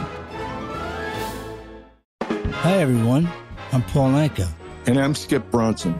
Hi, 2.21 2.77
everyone. 2.77 3.27
I'm 3.71 3.83
Paul 3.83 4.11
Anka. 4.11 4.47
And 4.85 4.99
I'm 4.99 5.15
Skip 5.15 5.49
Bronson. 5.49 5.99